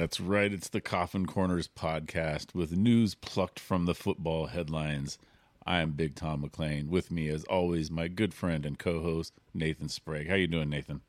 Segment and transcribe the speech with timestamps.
[0.00, 0.50] That's right.
[0.50, 5.18] It's the Coffin Corners podcast with news plucked from the football headlines.
[5.66, 6.88] I am Big Tom McLean.
[6.88, 10.26] With me, as always, my good friend and co-host Nathan Sprague.
[10.26, 11.02] How you doing, Nathan?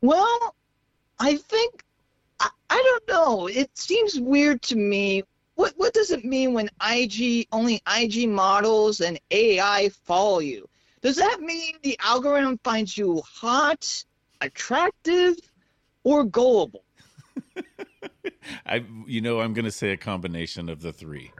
[0.00, 0.54] Well,
[1.18, 1.84] I think
[2.40, 3.46] I, I don't know.
[3.46, 5.24] It seems weird to me.
[5.56, 10.66] What what does it mean when IG only IG models and AI follow you?
[11.02, 14.02] Does that mean the algorithm finds you hot,
[14.40, 15.36] attractive,
[16.04, 16.84] or gullible?
[18.66, 21.32] I, you know, I'm going to say a combination of the three.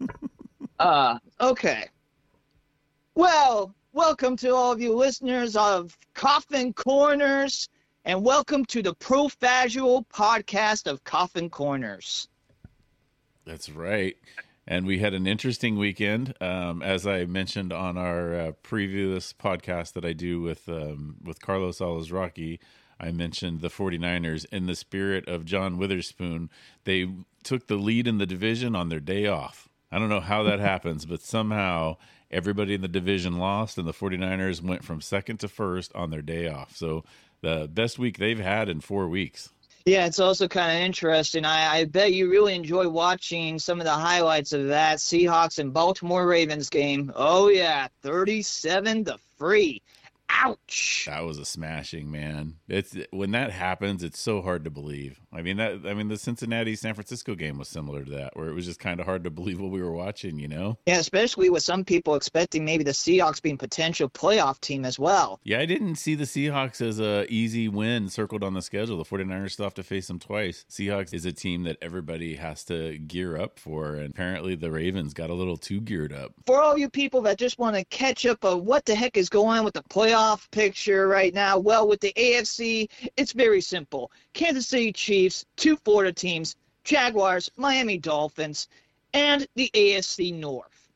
[0.78, 1.88] uh, okay.
[3.14, 7.68] Well, welcome to all of you listeners of Coffin Corners,
[8.04, 12.28] and welcome to the Profagil podcast of Coffin Corners.
[13.44, 14.16] That's right.
[14.66, 19.94] And we had an interesting weekend, um, as I mentioned on our uh, previous podcast
[19.94, 22.60] that I do with um, with Carlos Alazraqui.
[23.02, 26.48] I mentioned the 49ers in the spirit of John Witherspoon.
[26.84, 27.08] They
[27.42, 29.68] took the lead in the division on their day off.
[29.90, 31.96] I don't know how that happens, but somehow
[32.30, 36.22] everybody in the division lost, and the 49ers went from second to first on their
[36.22, 36.76] day off.
[36.76, 37.04] So
[37.40, 39.50] the best week they've had in four weeks.
[39.84, 41.44] Yeah, it's also kind of interesting.
[41.44, 45.72] I, I bet you really enjoy watching some of the highlights of that Seahawks and
[45.72, 47.12] Baltimore Ravens game.
[47.16, 49.82] Oh yeah, thirty-seven to three.
[50.44, 51.04] Ouch!
[51.06, 52.56] That was a smashing, man.
[52.68, 55.20] It's when that happens, it's so hard to believe.
[55.32, 55.86] I mean that.
[55.86, 58.80] I mean the Cincinnati San Francisco game was similar to that, where it was just
[58.80, 60.38] kind of hard to believe what we were watching.
[60.38, 60.78] You know?
[60.86, 65.38] Yeah, especially with some people expecting maybe the Seahawks being potential playoff team as well.
[65.44, 68.98] Yeah, I didn't see the Seahawks as a easy win circled on the schedule.
[68.98, 70.64] The 49ers still have to face them twice.
[70.68, 75.14] Seahawks is a team that everybody has to gear up for, and apparently the Ravens
[75.14, 76.32] got a little too geared up.
[76.46, 79.28] For all you people that just want to catch up on what the heck is
[79.28, 81.58] going on with the playoff playoff picture right now?
[81.58, 84.10] Well, with the AFC, it's very simple.
[84.32, 88.68] Kansas City Chiefs, two Florida teams, Jaguars, Miami Dolphins,
[89.14, 90.88] and the AFC North.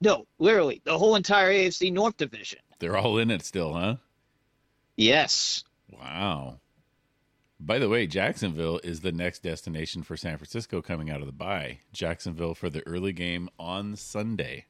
[0.00, 2.60] No, literally, the whole entire AFC North division.
[2.78, 3.96] They're all in it still, huh?
[4.96, 5.64] Yes.
[5.92, 6.60] Wow.
[7.60, 11.32] By the way, Jacksonville is the next destination for San Francisco coming out of the
[11.32, 11.80] bye.
[11.92, 14.66] Jacksonville for the early game on Sunday.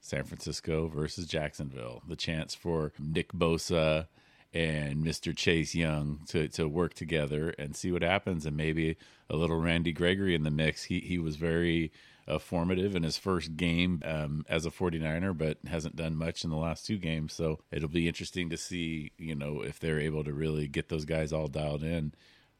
[0.00, 2.02] San Francisco versus Jacksonville.
[2.08, 4.08] The chance for Nick Bosa
[4.52, 5.36] and Mr.
[5.36, 8.96] Chase Young to, to work together and see what happens, and maybe
[9.28, 10.84] a little Randy Gregory in the mix.
[10.84, 11.92] He he was very
[12.26, 16.50] uh, formative in his first game um, as a 49er, but hasn't done much in
[16.50, 17.32] the last two games.
[17.32, 21.04] So it'll be interesting to see, you know, if they're able to really get those
[21.04, 22.12] guys all dialed in.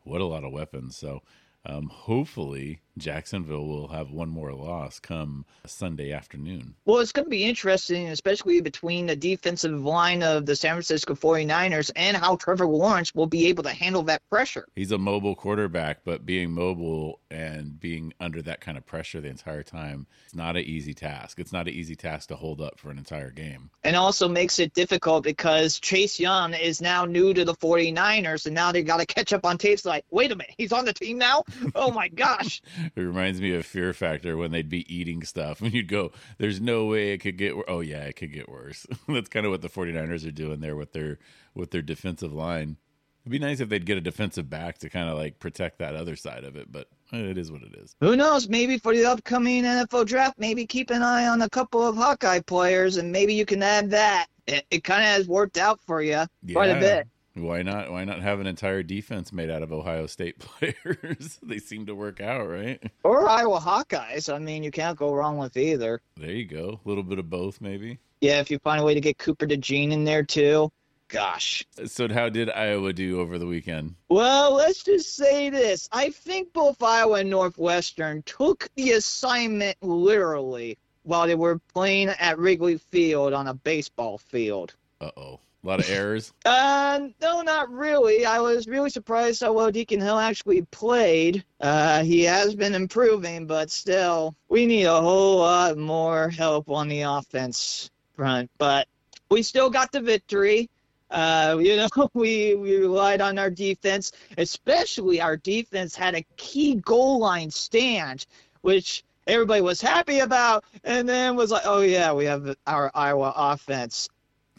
[0.03, 0.97] What a lot of weapons.
[0.97, 1.23] So
[1.67, 6.75] um, hopefully, Jacksonville will have one more loss come Sunday afternoon.
[6.85, 11.15] Well, it's going to be interesting, especially between the defensive line of the San Francisco
[11.15, 14.67] 49ers and how Trevor Lawrence will be able to handle that pressure.
[14.75, 19.29] He's a mobile quarterback, but being mobile and being under that kind of pressure the
[19.29, 21.39] entire time is not an easy task.
[21.39, 23.71] It's not an easy task to hold up for an entire game.
[23.85, 28.55] And also makes it difficult because Chase Young is now new to the 49ers, and
[28.55, 30.93] now they got to catch up on tapes like, wait a minute, he's on the
[30.93, 31.45] team now?
[31.75, 32.63] Oh my gosh.
[32.97, 36.61] It reminds me of Fear Factor when they'd be eating stuff and you'd go, there's
[36.61, 37.67] no way it could get worse.
[37.69, 38.87] Oh yeah, it could get worse.
[39.09, 41.19] That's kind of what the 49ers are doing there with their
[41.55, 42.77] with their defensive line.
[43.23, 45.95] It'd be nice if they'd get a defensive back to kind of like protect that
[45.95, 47.95] other side of it, but it is what it is.
[48.01, 48.49] Who knows?
[48.49, 52.41] Maybe for the upcoming NFL draft, maybe keep an eye on a couple of Hawkeye
[52.41, 54.27] players and maybe you can add that.
[54.47, 56.53] It, it kind of has worked out for you yeah.
[56.53, 57.07] quite a bit.
[57.35, 57.91] Why not?
[57.93, 61.39] Why not have an entire defense made out of Ohio State players?
[61.43, 62.83] they seem to work out, right?
[63.05, 64.33] Or Iowa Hawkeyes.
[64.33, 66.01] I mean, you can't go wrong with either.
[66.17, 66.81] There you go.
[66.85, 67.99] A little bit of both, maybe.
[68.21, 70.71] Yeah, if you find a way to get Cooper DeJean in there too.
[71.09, 71.65] Gosh.
[71.87, 73.97] So, how did Iowa do over the weekend?
[74.09, 75.89] Well, let's just say this.
[75.91, 82.39] I think both Iowa and Northwestern took the assignment literally while they were playing at
[82.39, 84.75] Wrigley Field on a baseball field.
[85.01, 85.41] Uh oh.
[85.63, 86.33] A lot of errors?
[86.47, 88.25] uh, no, not really.
[88.25, 91.45] I was really surprised how well Deacon Hill actually played.
[91.61, 96.89] Uh, he has been improving, but still, we need a whole lot more help on
[96.89, 98.51] the offense front.
[98.57, 98.89] But
[99.31, 100.71] we still got the victory.
[101.11, 106.77] Uh, you know, we, we relied on our defense, especially our defense had a key
[106.77, 108.25] goal line stand,
[108.63, 113.33] which everybody was happy about, and then was like, oh, yeah, we have our Iowa
[113.37, 114.09] offense.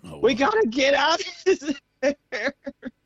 [0.03, 0.19] Oh, wow.
[0.19, 1.75] We gotta get out of
[2.31, 2.53] there.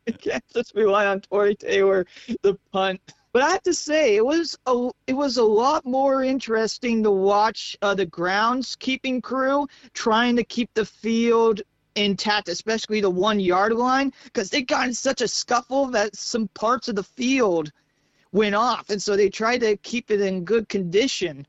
[0.07, 2.06] we can't just rely on Tory Taylor,
[2.42, 3.01] the punt.
[3.33, 7.12] But I have to say, it was a it was a lot more interesting to
[7.12, 11.62] watch uh, the groundskeeping crew trying to keep the field
[11.95, 16.47] intact, especially the one yard line, because they got in such a scuffle that some
[16.50, 17.71] parts of the field
[18.31, 21.45] went off, and so they tried to keep it in good condition,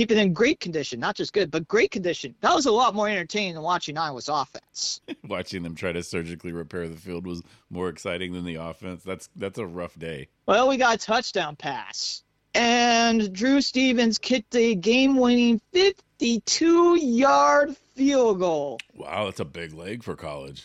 [0.00, 2.34] keep it in great condition, not just good, but great condition.
[2.40, 5.02] That was a lot more entertaining than watching Iowa's offense.
[5.28, 9.02] Watching them try to surgically repair the field was more exciting than the offense.
[9.04, 10.28] That's that's a rough day.
[10.46, 12.22] Well, we got a touchdown pass,
[12.54, 18.80] and Drew Stevens kicked a game-winning 52-yard field goal.
[18.94, 20.64] Wow, that's a big leg for college.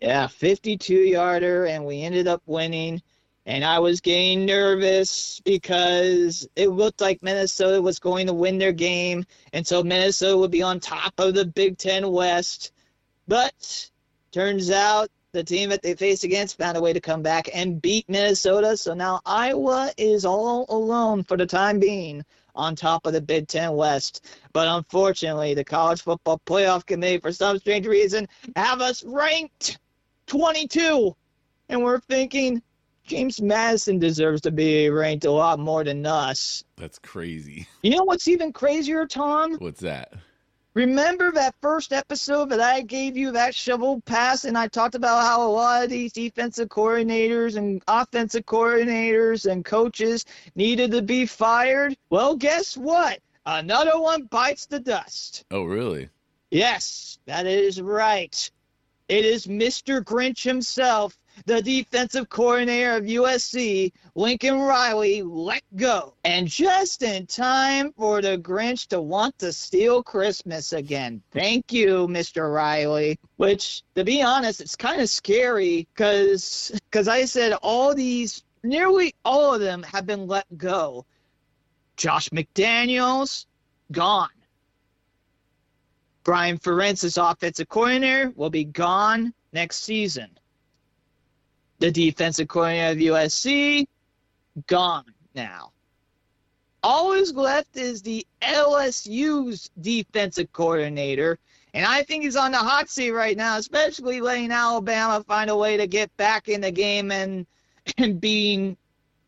[0.00, 3.00] Yeah, 52 yarder, and we ended up winning.
[3.46, 8.72] And I was getting nervous because it looked like Minnesota was going to win their
[8.72, 12.72] game, and so Minnesota would be on top of the Big Ten West.
[13.28, 13.90] But
[14.32, 17.82] turns out the team that they faced against found a way to come back and
[17.82, 18.76] beat Minnesota.
[18.76, 22.24] So now Iowa is all alone for the time being
[22.54, 24.24] on top of the Big Ten West.
[24.52, 29.78] But unfortunately, the College Football Playoff Committee, for some strange reason, have us ranked
[30.28, 31.14] 22.
[31.68, 32.62] And we're thinking
[33.04, 36.64] James Madison deserves to be ranked a lot more than us.
[36.76, 37.66] That's crazy.
[37.82, 39.56] You know what's even crazier, Tom?
[39.58, 40.14] What's that?
[40.72, 45.22] Remember that first episode that I gave you that shovel pass, and I talked about
[45.22, 50.24] how a lot of these defensive coordinators and offensive coordinators and coaches
[50.56, 51.96] needed to be fired?
[52.10, 53.20] Well, guess what?
[53.46, 55.44] Another one bites the dust.
[55.50, 56.08] Oh, really?
[56.50, 58.50] Yes, that is right.
[59.08, 60.02] It is Mr.
[60.02, 61.16] Grinch himself,
[61.46, 66.14] the defensive coordinator of USC, Lincoln Riley, let go.
[66.24, 71.22] And just in time for the Grinch to want to steal Christmas again.
[71.32, 72.52] Thank you, Mr.
[72.52, 73.18] Riley.
[73.36, 79.54] Which, to be honest, it's kind of scary because I said all these, nearly all
[79.54, 81.04] of them have been let go.
[81.96, 83.46] Josh McDaniels,
[83.92, 84.28] gone.
[86.24, 90.30] Brian Ferentz's offensive coordinator will be gone next season.
[91.84, 93.86] The defensive coordinator of USC,
[94.66, 95.04] gone
[95.34, 95.72] now.
[96.82, 101.38] All who's left is the LSU's defensive coordinator,
[101.74, 105.56] and I think he's on the hot seat right now, especially letting Alabama find a
[105.56, 107.46] way to get back in the game and
[107.98, 108.78] and being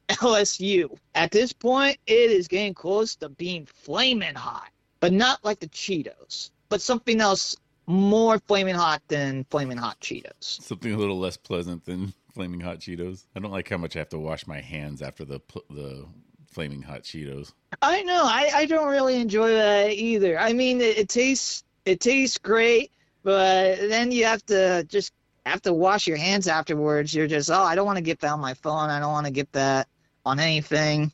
[0.09, 0.97] LSU.
[1.15, 4.71] At this point, it is getting close to being flaming hot,
[5.01, 7.57] but not like the Cheetos but something else
[7.87, 10.63] more flaming hot than flaming hot Cheetos.
[10.63, 13.25] Something a little less pleasant than flaming hot Cheetos.
[13.35, 15.41] I don't like how much I have to wash my hands after the
[15.71, 16.05] the
[16.53, 17.55] flaming hot Cheetos.
[17.81, 18.23] I know.
[18.25, 20.39] I, I don't really enjoy that either.
[20.39, 22.93] I mean, it, it tastes it tastes great,
[23.23, 25.15] but then you have to just
[25.47, 27.15] have to wash your hands afterwards.
[27.15, 28.91] You're just oh, I don't want to get that on my phone.
[28.91, 29.89] I don't want to get that
[30.27, 31.13] on anything.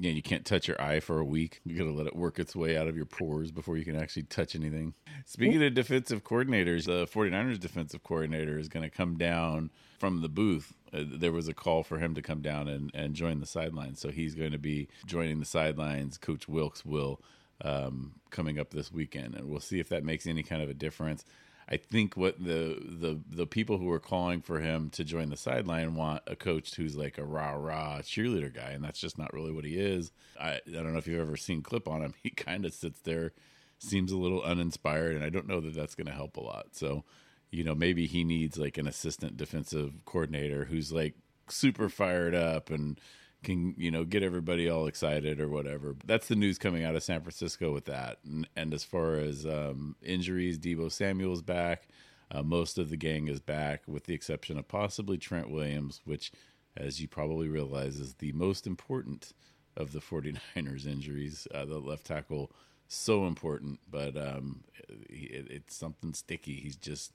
[0.00, 1.60] Yeah, you can't touch your eye for a week.
[1.64, 3.94] You got to let it work its way out of your pores before you can
[3.94, 4.92] actually touch anything.
[5.24, 9.70] Speaking of defensive coordinators, the 49ers defensive coordinator is going to come down
[10.04, 10.74] from the booth.
[10.92, 14.00] Uh, there was a call for him to come down and, and join the sidelines.
[14.00, 16.18] So he's going to be joining the sidelines.
[16.18, 17.22] Coach Wilks will
[17.62, 19.34] um, coming up this weekend.
[19.34, 21.24] And we'll see if that makes any kind of a difference.
[21.66, 25.36] I think what the the the people who are calling for him to join the
[25.38, 29.32] sideline want a coach who's like a rah rah cheerleader guy, and that's just not
[29.32, 30.12] really what he is.
[30.38, 32.12] I I don't know if you've ever seen clip on him.
[32.22, 33.32] He kind of sits there,
[33.78, 36.66] seems a little uninspired, and I don't know that that's going to help a lot.
[36.72, 37.04] So,
[37.50, 41.14] you know, maybe he needs like an assistant defensive coordinator who's like
[41.48, 42.98] super fired up and
[43.42, 45.94] can you know get everybody all excited or whatever.
[46.04, 48.18] That's the news coming out of San Francisco with that.
[48.24, 51.88] And, and as far as um, injuries, Deebo Samuel's back.
[52.30, 56.32] Uh, most of the gang is back, with the exception of possibly Trent Williams, which,
[56.76, 59.32] as you probably realize, is the most important
[59.76, 61.46] of the 49ers injuries.
[61.54, 62.50] Uh, the left tackle,
[62.88, 66.54] so important, but um, it, it's something sticky.
[66.54, 67.12] He's just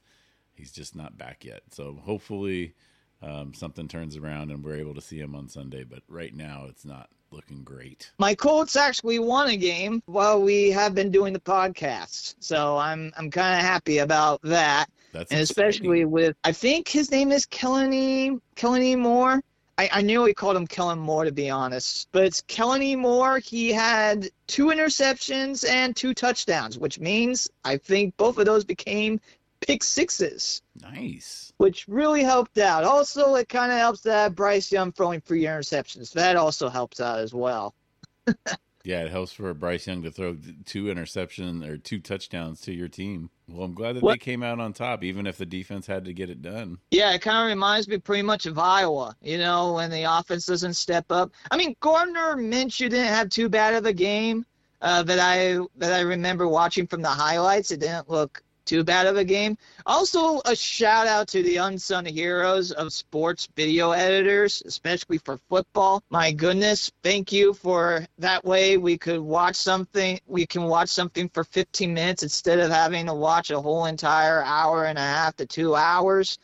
[0.59, 1.61] he's just not back yet.
[1.71, 2.75] So hopefully
[3.21, 5.83] um, something turns around and we're able to see him on Sunday.
[5.83, 8.11] But right now, it's not looking great.
[8.19, 13.13] My Colts actually won a game while we have been doing the podcast, so I'm
[13.17, 14.87] I'm kind of happy about that.
[15.11, 19.41] That's and especially with I think his name is Kellen Kellen Moore.
[19.77, 23.39] I, I knew we called him Kellen Moore to be honest, but it's Kellen Moore.
[23.39, 29.21] He had two interceptions and two touchdowns, which means I think both of those became
[29.61, 31.51] pick sixes nice.
[31.57, 32.83] which really helped out.
[32.83, 36.11] Also, it kind of helps to have Bryce Young throwing three interceptions.
[36.13, 37.73] That also helps out as well.
[38.85, 42.87] Yeah, it helps for Bryce Young to throw two interceptions or two touchdowns to your
[42.87, 43.29] team.
[43.49, 46.05] Well, I'm glad that What- they came out on top, even if the defense had
[46.05, 46.77] to get it done.
[46.89, 50.45] Yeah, it kind of reminds me pretty much of Iowa, you know, when the offense
[50.45, 51.31] doesn't step up.
[51.51, 54.45] I mean, Gardner Minshew didn't have too bad of a game
[54.81, 57.71] uh, that I that I remember watching from the highlights.
[57.71, 59.57] It didn't look too bad of a game.
[59.87, 66.03] Also, a shout out to the unsung heroes of sports video editors, especially for football.
[66.11, 70.19] My goodness, thank you for that way we could watch something.
[70.27, 74.43] We can watch something for 15 minutes instead of having to watch a whole entire
[74.43, 76.37] hour and a half to two hours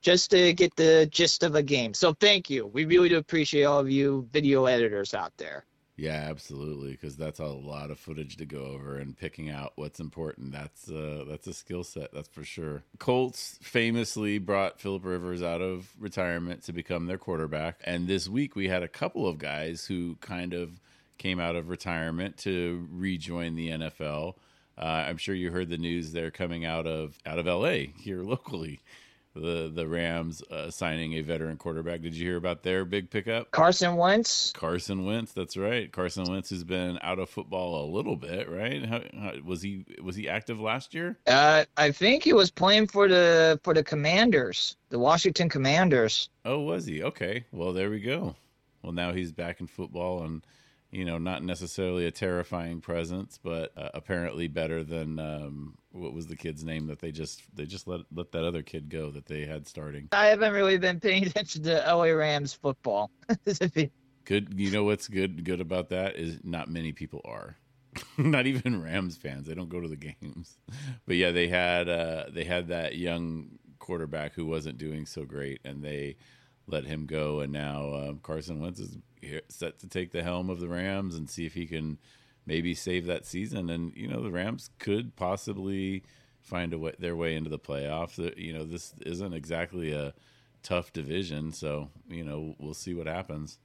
[0.00, 1.92] just to get the gist of a game.
[1.92, 2.66] So thank you.
[2.66, 5.64] We really do appreciate all of you video editors out there.
[5.96, 10.00] Yeah, absolutely, because that's a lot of footage to go over and picking out what's
[10.00, 10.50] important.
[10.50, 12.82] That's uh, that's a skill set, that's for sure.
[12.98, 18.56] Colts famously brought Philip Rivers out of retirement to become their quarterback, and this week
[18.56, 20.80] we had a couple of guys who kind of
[21.16, 24.34] came out of retirement to rejoin the NFL.
[24.76, 28.22] Uh, I'm sure you heard the news they're coming out of out of LA here
[28.24, 28.80] locally
[29.34, 32.00] the the Rams uh, signing a veteran quarterback.
[32.00, 33.50] Did you hear about their big pickup?
[33.50, 34.52] Carson Wentz.
[34.52, 35.32] Carson Wentz.
[35.32, 35.90] That's right.
[35.90, 38.84] Carson Wentz has been out of football a little bit, right?
[38.84, 41.18] How, how, was he was he active last year?
[41.26, 46.28] Uh, I think he was playing for the for the Commanders, the Washington Commanders.
[46.44, 47.02] Oh, was he?
[47.02, 47.44] Okay.
[47.52, 48.36] Well, there we go.
[48.82, 50.44] Well, now he's back in football and
[50.94, 56.28] you know, not necessarily a terrifying presence, but uh, apparently better than um, what was
[56.28, 59.26] the kid's name that they just they just let let that other kid go that
[59.26, 60.08] they had starting.
[60.12, 63.10] I haven't really been paying attention to LA Rams football.
[64.24, 67.56] good, you know what's good good about that is not many people are.
[68.18, 69.46] not even Rams fans.
[69.46, 70.58] They don't go to the games.
[71.06, 75.60] But yeah, they had uh, they had that young quarterback who wasn't doing so great,
[75.64, 76.16] and they
[76.66, 77.40] let him go.
[77.40, 78.96] And now uh, Carson Wentz is
[79.48, 81.98] set to take the helm of the Rams and see if he can
[82.46, 83.70] maybe save that season.
[83.70, 86.02] And you know, the Rams could possibly
[86.40, 88.24] find a way their way into the playoffs.
[88.24, 90.14] Uh, you know, this isn't exactly a
[90.62, 93.58] tough division, so you know we'll see what happens.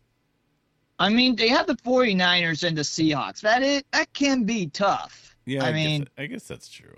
[1.00, 3.40] I mean, they have the 49ers and the Seahawks.
[3.40, 5.38] That is, that can be tough.
[5.46, 6.96] Yeah, I, I mean, guess, I guess that's true.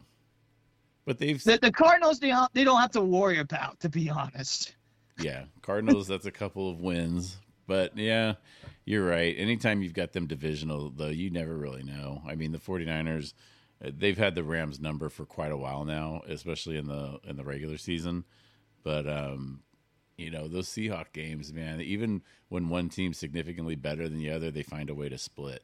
[1.05, 4.09] But they've the, the Cardinals they don't, they don't have to worry about, to be
[4.09, 4.75] honest.
[5.19, 6.07] Yeah, Cardinals.
[6.07, 7.37] that's a couple of wins,
[7.71, 8.33] but yeah,
[8.83, 9.33] you're right.
[9.37, 12.21] Anytime you've got them divisional, though, you never really know.
[12.27, 13.33] I mean, the 49ers,
[13.81, 17.37] uh, they've had the Rams number for quite a while now, especially in the in
[17.37, 18.25] the regular season.
[18.83, 19.61] But um,
[20.17, 24.51] you know, those Seahawk games, man, even when one team's significantly better than the other,
[24.51, 25.63] they find a way to split.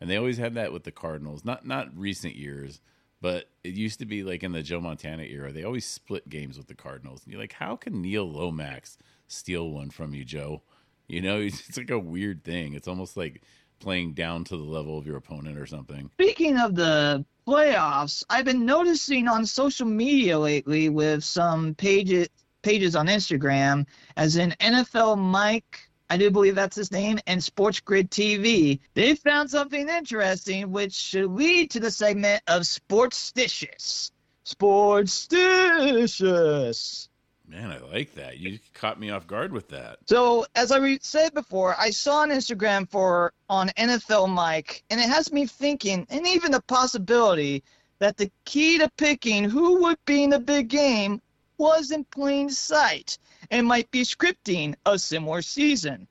[0.00, 1.44] And they always had that with the Cardinals.
[1.44, 2.80] Not not recent years,
[3.20, 5.50] but it used to be like in the Joe Montana era.
[5.50, 7.24] They always split games with the Cardinals.
[7.24, 10.62] And you're like, how can Neil Lomax steal one from you, Joe?
[11.10, 12.74] You know, it's like a weird thing.
[12.74, 13.42] It's almost like
[13.80, 16.10] playing down to the level of your opponent or something.
[16.14, 22.28] Speaking of the playoffs, I've been noticing on social media lately with some pages
[22.62, 23.86] pages on Instagram,
[24.18, 28.80] as in NFL Mike, I do believe that's his name, and Sports Grid TV.
[28.94, 34.10] They found something interesting, which should lead to the segment of Sportstitious.
[34.44, 37.08] Sportstitious.
[37.50, 38.38] Man, I like that.
[38.38, 39.98] You caught me off guard with that.
[40.06, 45.00] So, as I re- said before, I saw on Instagram for on NFL Mike, and
[45.00, 47.64] it has me thinking, and even the possibility
[47.98, 51.20] that the key to picking who would be in the big game
[51.58, 53.18] was in plain sight
[53.50, 56.06] and might be scripting a similar season,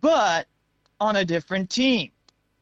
[0.00, 0.48] but
[0.98, 2.10] on a different team.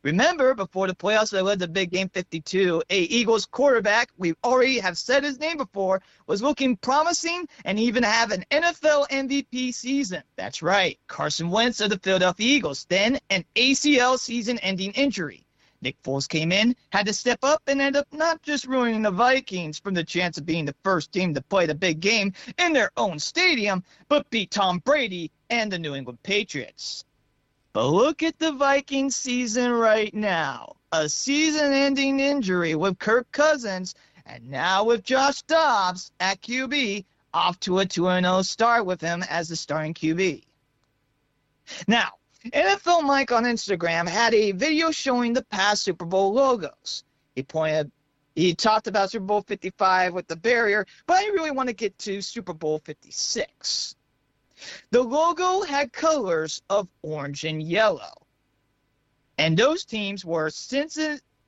[0.05, 2.83] Remember, before the playoffs, they led the big game 52.
[2.91, 8.03] A Eagles quarterback, we already have said his name before, was looking promising and even
[8.03, 10.23] have an NFL MVP season.
[10.37, 12.85] That's right, Carson Wentz of the Philadelphia Eagles.
[12.85, 15.47] Then an ACL season-ending injury.
[15.81, 19.11] Nick Foles came in, had to step up, and ended up not just ruining the
[19.11, 22.75] Vikings from the chance of being the first team to play the big game in
[22.75, 27.07] their own stadium, but beat Tom Brady and the New England Patriots.
[27.75, 30.77] But look at the Vikings season right now.
[30.93, 37.05] A season ending injury with Kirk Cousins, and now with Josh Dobbs at QB,
[37.35, 40.45] off to a 2 0 start with him as the starting QB.
[41.89, 42.11] Now,
[42.45, 47.03] NFL Mike on Instagram had a video showing the past Super Bowl logos.
[47.35, 47.91] He pointed,
[48.37, 51.99] he talked about Super Bowl 55 with the barrier, but I really want to get
[51.99, 53.97] to Super Bowl 56.
[54.91, 58.13] The logo had colors of orange and yellow.
[59.37, 60.51] And those teams were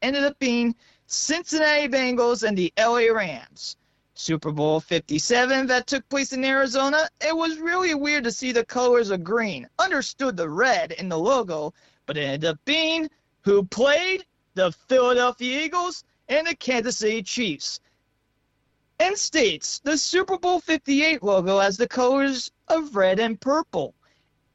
[0.03, 0.75] ended up being
[1.07, 3.77] Cincinnati Bengals and the LA Rams.
[4.15, 8.65] Super Bowl 57 that took place in Arizona, it was really weird to see the
[8.65, 9.69] colors of green.
[9.79, 11.75] Understood the red in the logo,
[12.07, 13.11] but it ended up being
[13.43, 17.81] who played the Philadelphia Eagles and the Kansas City Chiefs
[18.99, 23.95] and states the Super Bowl 58 logo as the colors of red and purple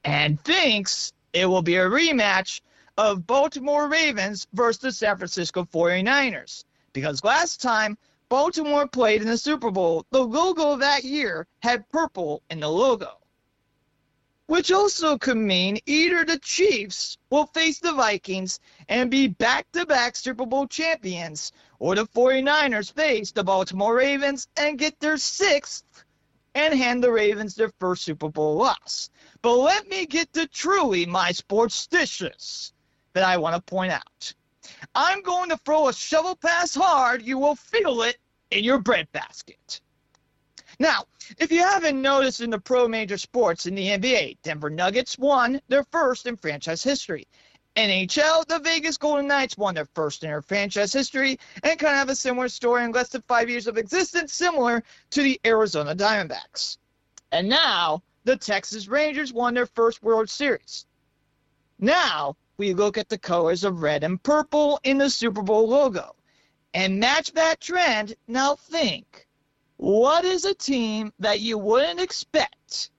[0.03, 2.61] and thinks it will be a rematch
[2.97, 6.65] of Baltimore Ravens versus the San Francisco 49ers.
[6.93, 7.97] Because last time,
[8.29, 13.17] Baltimore played in the Super Bowl, the logo that year had purple in the logo.
[14.47, 19.85] Which also could mean either the Chiefs will face the Vikings and be back to
[19.85, 26.05] back Super Bowl champions, or the 49ers face the Baltimore Ravens and get their sixth
[26.53, 29.09] and hand the Ravens their first Super Bowl loss.
[29.41, 32.71] But let me get to truly my sports sportstitious
[33.13, 34.33] that I want to point out.
[34.93, 37.23] I'm going to throw a shovel pass hard.
[37.23, 38.17] You will feel it
[38.51, 39.81] in your breadbasket.
[40.77, 41.05] Now,
[41.39, 45.59] if you haven't noticed in the pro major sports in the NBA, Denver Nuggets won
[45.67, 47.27] their first in franchise history.
[47.77, 51.99] NHL, the Vegas Golden Knights won their first in their franchise history and kind of
[51.99, 55.95] have a similar story in less than five years of existence, similar to the Arizona
[55.95, 56.77] Diamondbacks.
[57.31, 60.85] And now, the Texas Rangers won their first World Series.
[61.79, 66.15] Now, we look at the colors of red and purple in the Super Bowl logo
[66.73, 68.15] and match that trend.
[68.27, 69.27] Now think,
[69.77, 72.91] what is a team that you wouldn't expect,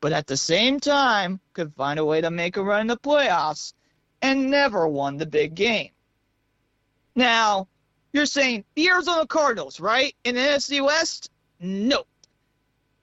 [0.00, 2.96] but at the same time could find a way to make a run in the
[2.96, 3.72] playoffs
[4.26, 5.90] and never won the big game?
[7.14, 7.68] Now,
[8.12, 10.14] you're saying the Arizona Cardinals, right?
[10.24, 11.30] In the NFC West?
[11.60, 12.08] Nope.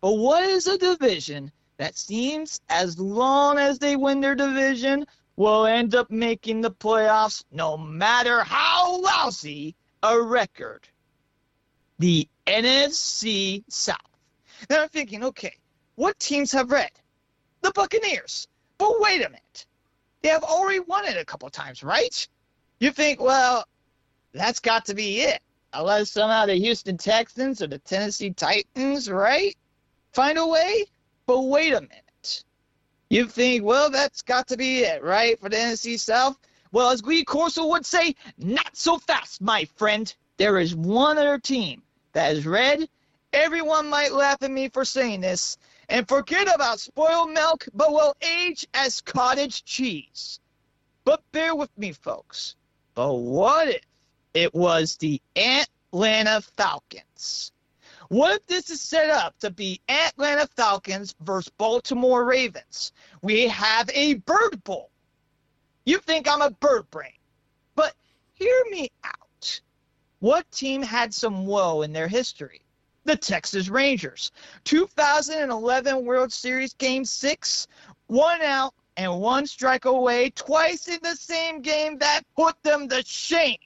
[0.01, 5.65] But what is a division that seems as long as they win their division will
[5.65, 10.87] end up making the playoffs no matter how lousy a record.
[11.99, 13.97] The NFC South.
[14.69, 15.55] Now I'm thinking, okay,
[15.95, 16.91] what teams have red?
[17.61, 18.47] The Buccaneers.
[18.77, 19.65] But wait a minute.
[20.23, 22.27] They have already won it a couple times, right?
[22.79, 23.65] You think, well,
[24.33, 25.41] that's got to be it.
[25.73, 29.55] Unless somehow the Houston Texans or the Tennessee Titans, right?
[30.13, 30.85] Find a way?
[31.25, 32.43] But wait a minute.
[33.09, 35.37] You think, well, that's got to be it, right?
[35.39, 36.37] For the NFC South?
[36.71, 40.13] Well, as Lee Corso would say, not so fast, my friend.
[40.37, 41.83] There is one other team
[42.13, 42.87] that is red.
[43.33, 45.57] Everyone might laugh at me for saying this,
[45.89, 50.39] and forget about spoiled milk, but will age as cottage cheese.
[51.05, 52.55] But bear with me, folks.
[52.95, 53.81] But what if
[54.33, 57.51] it was the Atlanta Falcons?
[58.09, 62.91] What if this is set up to be Atlanta Falcons versus Baltimore Ravens?
[63.21, 64.91] We have a bird bowl.
[65.85, 67.13] You think I'm a bird brain.
[67.75, 67.95] But
[68.33, 69.61] hear me out.
[70.19, 72.61] What team had some woe in their history?
[73.05, 74.31] The Texas Rangers.
[74.63, 77.67] 2011 World Series Game 6,
[78.07, 83.03] one out and one strike away, twice in the same game that put them to
[83.05, 83.57] shame.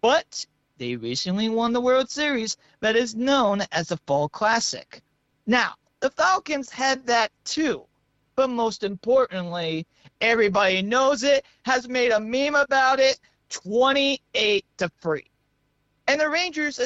[0.00, 0.46] But
[0.78, 5.02] they recently won the World Series that is known as the Fall Classic.
[5.46, 7.84] Now, the Falcons had that too.
[8.34, 9.86] But most importantly,
[10.20, 13.18] everybody knows it, has made a meme about it,
[13.48, 15.24] 28 to 3.
[16.08, 16.78] And the Rangers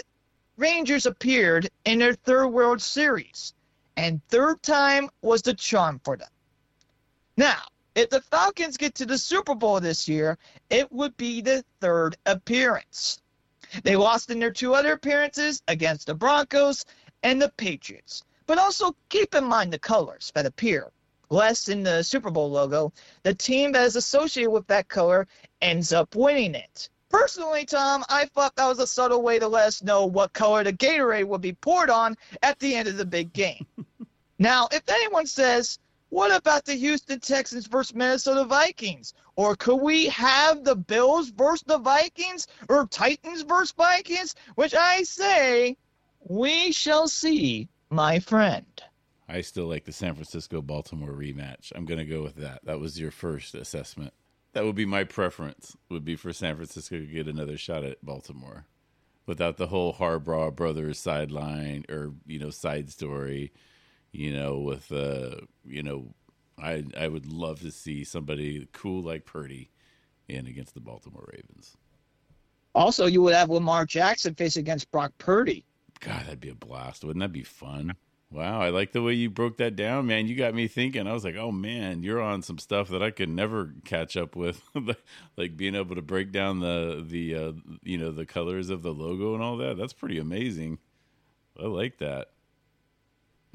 [0.61, 3.55] Rangers appeared in their third World Series,
[3.97, 6.29] and third time was the charm for them.
[7.39, 7.63] Now,
[7.95, 10.37] if the Falcons get to the Super Bowl this year,
[10.69, 13.23] it would be the third appearance.
[13.85, 16.85] They lost in their two other appearances against the Broncos
[17.23, 18.23] and the Patriots.
[18.45, 20.93] But also keep in mind the colors that appear.
[21.31, 22.93] Less in the Super Bowl logo,
[23.23, 25.27] the team that is associated with that color
[25.63, 26.91] ends up winning it.
[27.11, 30.63] Personally, Tom, I thought that was a subtle way to let us know what color
[30.63, 33.67] the Gatorade would be poured on at the end of the big game.
[34.39, 35.79] now, if anyone says,
[36.11, 39.15] what about the Houston Texans versus Minnesota Vikings?
[39.35, 44.35] Or could we have the Bills versus the Vikings or Titans versus Vikings?
[44.55, 45.77] Which I say,
[46.21, 48.67] we shall see, my friend.
[49.29, 51.73] I still like the San Francisco Baltimore rematch.
[51.75, 52.65] I'm going to go with that.
[52.65, 54.13] That was your first assessment.
[54.53, 55.77] That would be my preference.
[55.89, 58.67] Would be for San Francisco to get another shot at Baltimore,
[59.27, 63.53] without the whole Harbaugh brothers sideline or you know side story.
[64.13, 66.15] You know, with uh, you know,
[66.59, 69.71] I I would love to see somebody cool like Purdy
[70.29, 71.77] in against the Baltimore Ravens.
[72.75, 75.65] Also, you would have Lamar Jackson face against Brock Purdy.
[76.01, 77.05] God, that'd be a blast.
[77.05, 77.95] Wouldn't that be fun?
[78.33, 80.29] Wow, I like the way you broke that down, man.
[80.29, 81.09] You got me thinking.
[81.09, 84.37] I was like, "Oh man, you're on some stuff that I could never catch up
[84.37, 84.63] with,
[85.37, 88.93] like being able to break down the the uh, you know the colors of the
[88.93, 89.77] logo and all that.
[89.77, 90.79] That's pretty amazing.
[91.61, 92.29] I like that.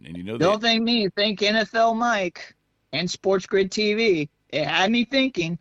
[0.03, 2.53] And you know, don't they, think me, think NFL Mike
[2.91, 4.27] and Sports Grid TV.
[4.49, 5.57] It had me thinking.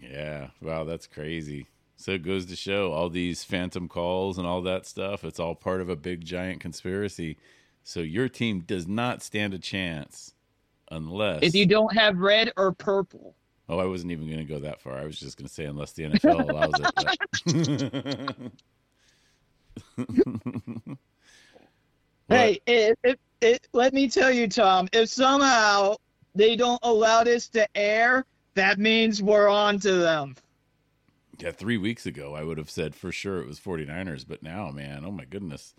[0.00, 1.68] Yeah, wow, that's crazy.
[1.96, 5.22] So it goes to show all these phantom calls and all that stuff.
[5.22, 7.38] It's all part of a big giant conspiracy
[7.88, 10.34] so your team does not stand a chance
[10.90, 13.34] unless if you don't have red or purple.
[13.66, 14.98] Oh, I wasn't even going to go that far.
[14.98, 16.74] I was just going to say unless the NFL allows
[22.28, 25.96] Hey, it, it, it, let me tell you, Tom, if somehow
[26.34, 30.36] they don't allow this to air, that means we're on to them.
[31.38, 34.70] Yeah, three weeks ago, I would have said for sure it was 49ers, but now,
[34.72, 35.74] man, oh my goodness,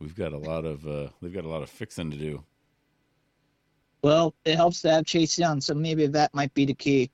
[0.00, 2.44] we've got a lot of uh, they've got a lot of fixing to do.
[4.02, 7.10] Well, it helps to have Chase Young, so maybe that might be the key.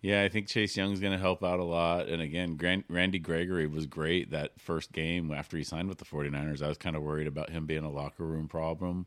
[0.00, 2.08] Yeah, I think Chase Young's going to help out a lot.
[2.08, 6.62] And again, Randy Gregory was great that first game after he signed with the 49ers.
[6.62, 9.06] I was kind of worried about him being a locker room problem.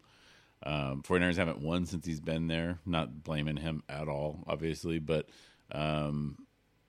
[0.63, 2.79] Um, 49ers haven't won since he's been there.
[2.85, 5.29] Not blaming him at all, obviously, but
[5.71, 6.37] um,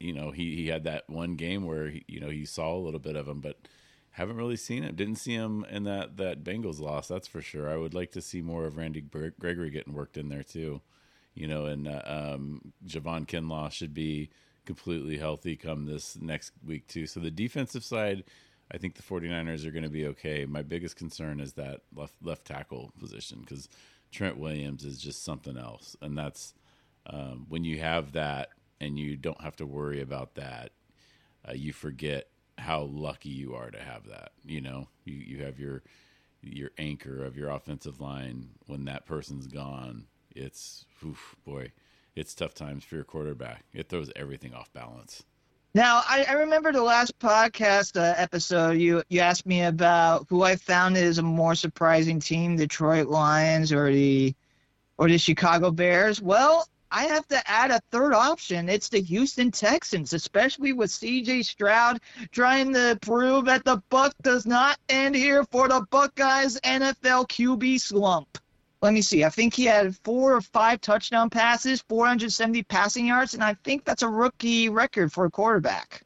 [0.00, 2.78] you know he he had that one game where he, you know he saw a
[2.80, 3.56] little bit of him, but
[4.12, 4.94] haven't really seen him.
[4.94, 7.08] Didn't see him in that that Bengals loss.
[7.08, 7.68] That's for sure.
[7.70, 10.80] I would like to see more of Randy Gregory getting worked in there too
[11.38, 14.28] you know, and uh, um, Javon Kinlaw should be
[14.66, 17.06] completely healthy come this next week too.
[17.06, 18.24] So the defensive side,
[18.72, 20.44] I think the 49ers are going to be okay.
[20.46, 23.68] My biggest concern is that left left tackle position because
[24.10, 26.54] Trent Williams is just something else, and that's
[27.06, 28.48] um, when you have that
[28.80, 30.72] and you don't have to worry about that,
[31.48, 32.26] uh, you forget
[32.58, 34.32] how lucky you are to have that.
[34.44, 35.82] You know, you you have your
[36.42, 40.06] your anchor of your offensive line when that person's gone
[40.38, 41.72] it's oof, boy,
[42.14, 43.64] it's tough times for your quarterback.
[43.72, 45.24] It throws everything off balance.
[45.74, 48.72] Now, I, I remember the last podcast uh, episode.
[48.78, 53.72] You you asked me about who I found is a more surprising team, Detroit Lions
[53.72, 54.34] or the
[54.96, 56.22] or the Chicago Bears.
[56.22, 58.68] Well, I have to add a third option.
[58.68, 62.00] It's the Houston Texans, especially with CJ Stroud
[62.32, 67.80] trying to prove that the buck does not end here for the Buckeyes NFL QB
[67.80, 68.38] slump
[68.80, 69.24] let me see.
[69.24, 73.84] I think he had four or five touchdown passes, 470 passing yards, and I think
[73.84, 76.02] that's a rookie record for a quarterback.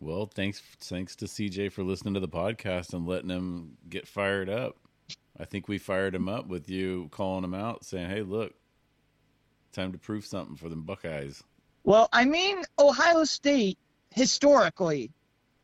[0.00, 4.48] Well, thanks thanks to CJ for listening to the podcast and letting him get fired
[4.48, 4.76] up.
[5.38, 8.54] I think we fired him up with you calling him out, saying, "Hey, look,
[9.72, 11.42] time to prove something for them Buckeyes."
[11.84, 13.78] Well, I mean, Ohio State
[14.10, 15.10] historically,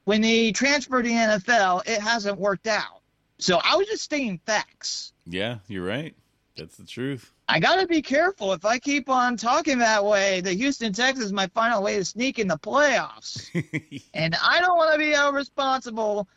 [0.05, 3.03] when they transferred to the NFL, it hasn't worked out.
[3.38, 5.12] So I was just stating facts.
[5.27, 6.14] Yeah, you're right.
[6.57, 7.33] That's the truth.
[7.49, 8.53] I got to be careful.
[8.53, 12.05] If I keep on talking that way, the Houston Texans might find a way to
[12.05, 13.47] sneak in the playoffs.
[14.14, 16.29] and I don't want to be held responsible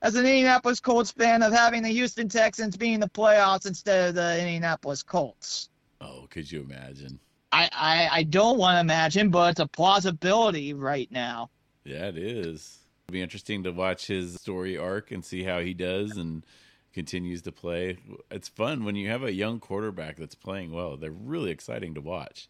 [0.00, 4.10] as an Indianapolis Colts fan of having the Houston Texans be in the playoffs instead
[4.10, 5.70] of the Indianapolis Colts.
[6.04, 7.18] Oh, could you imagine?
[7.52, 11.50] I, I, I don't want to imagine, but it's a plausibility right now.
[11.84, 12.78] Yeah, it is.
[13.06, 16.44] It'll be interesting to watch his story arc and see how he does and–
[16.94, 17.98] continues to play.
[18.30, 20.96] It's fun when you have a young quarterback that's playing well.
[20.96, 22.48] They're really exciting to watch.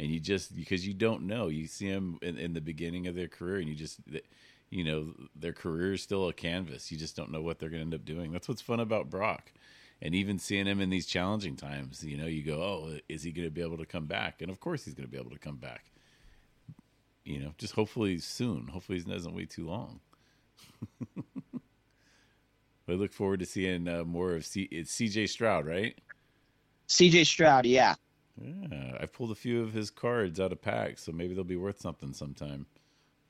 [0.00, 3.14] And you just because you don't know, you see them in, in the beginning of
[3.14, 4.00] their career, and you just,
[4.70, 6.90] you know, their career is still a canvas.
[6.90, 8.32] You just don't know what they're going to end up doing.
[8.32, 9.52] That's what's fun about Brock,
[10.02, 12.04] and even seeing him in these challenging times.
[12.04, 14.42] You know, you go, oh, is he going to be able to come back?
[14.42, 15.84] And of course, he's going to be able to come back.
[17.24, 18.68] You know, just hopefully soon.
[18.68, 20.00] Hopefully, he doesn't wait too long.
[22.88, 25.98] I look forward to seeing uh, more of C- it's CJ Stroud, right?
[26.88, 27.96] CJ Stroud, yeah.
[28.40, 31.56] Yeah, I've pulled a few of his cards out of packs, so maybe they'll be
[31.56, 32.66] worth something sometime.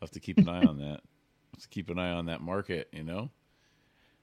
[0.01, 1.01] I'll have to keep an eye on that.
[1.55, 3.31] Let's keep an eye on that market, you know.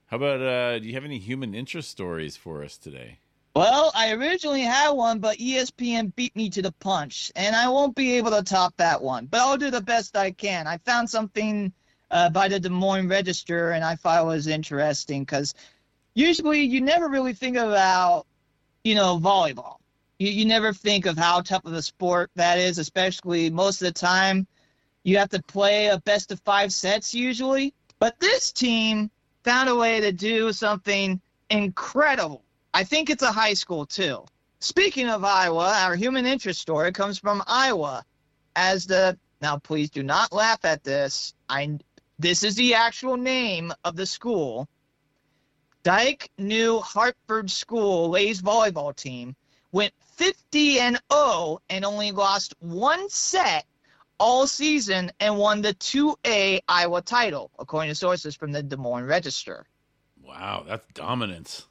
[0.07, 3.19] How about uh do you have any human interest stories for us today?
[3.55, 7.95] Well, I originally had one, but ESPN beat me to the punch, and I won't
[7.95, 9.27] be able to top that one.
[9.27, 10.65] But I'll do the best I can.
[10.65, 11.71] I found something
[12.09, 15.53] uh, by the Des Moines Register, and I thought it was interesting because
[16.15, 18.25] usually you never really think about,
[18.83, 19.77] you know, volleyball.
[20.17, 23.87] You, you never think of how tough of a sport that is, especially most of
[23.87, 24.47] the time
[25.03, 27.73] you have to play a best of five sets usually.
[27.99, 29.11] But this team
[29.43, 32.43] found a way to do something incredible.
[32.73, 34.25] I think it's a high school too.
[34.59, 38.03] Speaking of Iowa, our human interest story comes from Iowa.
[38.55, 41.33] As the now, please do not laugh at this.
[41.49, 41.79] I
[42.17, 44.69] this is the actual name of the school.
[45.83, 49.35] Dike New Hartford School ladies volleyball team
[49.73, 53.65] went 50 and 0 and only lost one set
[54.23, 59.03] all season and won the 2A Iowa title, according to sources from the Des Moines
[59.03, 59.65] Register.
[60.25, 61.67] Wow, that's dominance.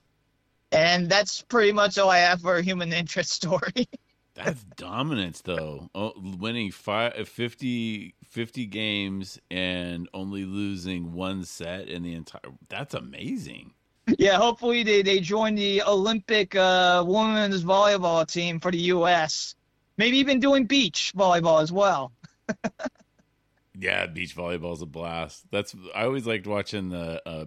[0.71, 3.89] And that's pretty much all I have for a human interest story.
[4.35, 5.89] That's dominance, though.
[5.95, 12.53] Oh, winning five, 50, 50 games and only losing one set in the entire.
[12.69, 13.73] That's amazing.
[14.19, 19.55] Yeah, hopefully they, they join the Olympic uh, women's volleyball team for the U.S.
[19.97, 22.13] Maybe even doing beach volleyball as well.
[23.79, 25.45] Yeah, beach volleyball is a blast.
[25.51, 27.47] That's I always liked watching the uh,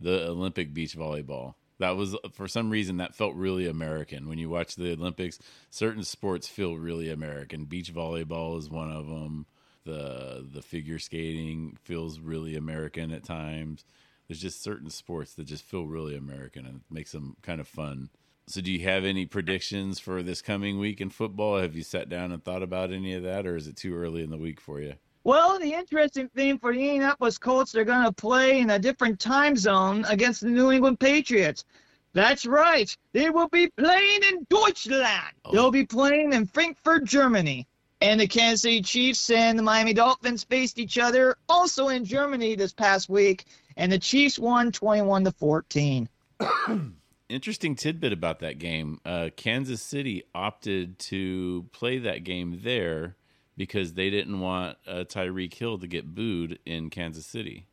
[0.00, 1.54] the Olympic beach volleyball.
[1.78, 4.28] That was for some reason that felt really American.
[4.28, 5.38] When you watch the Olympics,
[5.70, 7.64] certain sports feel really American.
[7.64, 9.46] Beach volleyball is one of them.
[9.84, 13.84] The the figure skating feels really American at times.
[14.28, 18.10] There's just certain sports that just feel really American and makes them kind of fun.
[18.46, 21.58] So, do you have any predictions for this coming week in football?
[21.58, 24.22] Have you sat down and thought about any of that, or is it too early
[24.22, 24.94] in the week for you?
[25.24, 29.20] Well, the interesting thing for the Indianapolis Colts, they're going to play in a different
[29.20, 31.64] time zone against the New England Patriots.
[32.12, 32.94] That's right.
[33.12, 35.34] They will be playing in Deutschland.
[35.44, 35.52] Oh.
[35.52, 37.66] They'll be playing in Frankfurt, Germany.
[38.00, 42.56] And the Kansas City Chiefs and the Miami Dolphins faced each other also in Germany
[42.56, 46.08] this past week, and the Chiefs won 21 to 14.
[47.32, 49.00] Interesting tidbit about that game.
[49.04, 53.16] Uh, Kansas City opted to play that game there
[53.56, 57.66] because they didn't want uh, Tyreek Hill to get booed in Kansas City.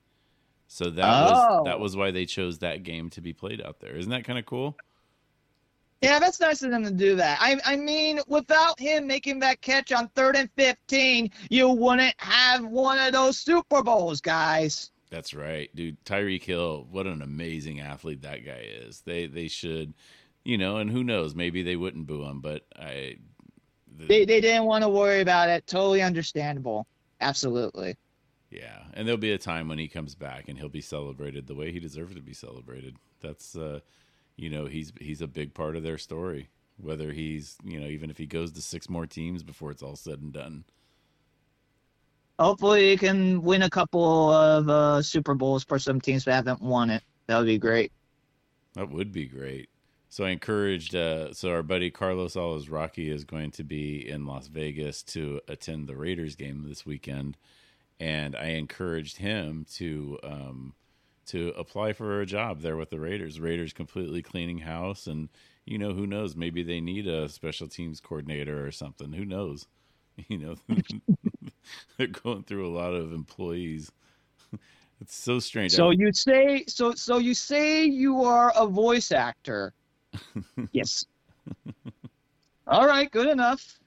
[0.68, 1.32] So that Oh.
[1.58, 3.96] was that was why they chose that game to be played out there.
[3.96, 4.78] Isn't that kind of cool?
[6.02, 7.40] Yeah, that's nice of them to do that.
[7.42, 12.64] I, I mean, without him making that catch on third and 15, you wouldn't have
[12.64, 14.92] one of those Super Bowls, guys.
[15.10, 16.04] That's right, dude.
[16.06, 19.02] Tyreek Hill, what an amazing athlete that guy is.
[19.02, 19.94] They they should,
[20.44, 23.18] you know, and who knows, maybe they wouldn't boo him, but I
[23.98, 25.66] the- They, they didn't want to worry about it.
[25.66, 26.86] Totally understandable.
[27.22, 27.98] Absolutely.
[28.52, 31.56] Yeah, and there'll be a time when he comes back and he'll be celebrated the
[31.56, 32.96] way he deserves to be celebrated.
[33.22, 33.80] That's uh
[34.38, 36.50] you know, he's he's a big part of their story.
[36.78, 39.98] Whether he's, you know, even if he goes to six more teams before it's all
[39.98, 40.64] said and done.
[42.40, 46.62] Hopefully, he can win a couple of uh, Super Bowls for some teams that haven't
[46.62, 47.04] won it.
[47.28, 47.92] That would be great.
[48.76, 49.70] That would be great.
[50.10, 54.48] So I encouraged uh so our buddy Carlos Alazraqui is going to be in Las
[54.48, 57.38] Vegas to attend the Raiders game this weekend
[58.00, 60.74] and I encouraged him to um
[61.28, 63.40] to apply for a job there with the Raiders.
[63.40, 65.30] Raiders completely cleaning house and
[65.66, 69.14] you know who knows maybe they need a special teams coordinator or something.
[69.14, 69.68] Who knows?
[70.28, 70.56] You know
[71.98, 73.92] they're going through a lot of employees.
[75.02, 75.72] It's so strange.
[75.72, 79.72] So you say so so you say you are a voice actor.
[80.74, 81.06] yes.
[82.68, 83.80] All right, good enough.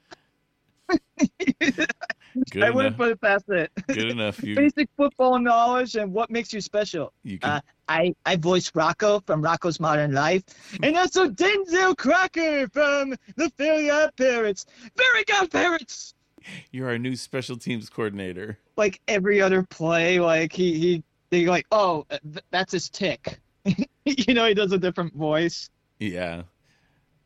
[2.51, 3.70] good I wouldn't put it past it.
[3.87, 4.42] Good enough.
[4.42, 7.12] You Basic football knowledge and what makes you special.
[7.22, 10.44] you can Uh, I I voiced Rocco from Rocco's Modern Life,
[10.83, 14.64] and also Denzel Crocker from the Fairly OddParents.
[14.96, 16.14] Very good parrots.
[16.70, 18.59] You're our new special teams coordinator.
[18.76, 23.40] Like every other play, like he he they like, oh, th- that's his tic.
[24.05, 25.70] you know, he does a different voice.
[25.98, 26.42] Yeah.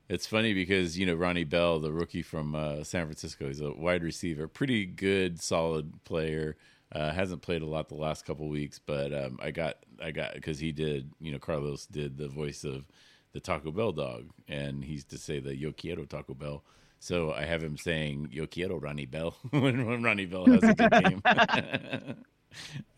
[0.08, 3.72] It's funny because, you know, Ronnie Bell, the rookie from uh, San Francisco, he's a
[3.72, 6.56] wide receiver, pretty good, solid player.
[6.92, 10.34] Uh, hasn't played a lot the last couple weeks, but um, I got, I got,
[10.34, 12.86] because he did, you know, Carlos did the voice of
[13.32, 16.62] the Taco Bell dog, and he's to say the Yo quiero Taco Bell.
[17.06, 20.74] So I have him saying Yo quiero Ronnie Bell when, when Ronnie Bell has a
[20.74, 21.22] good game.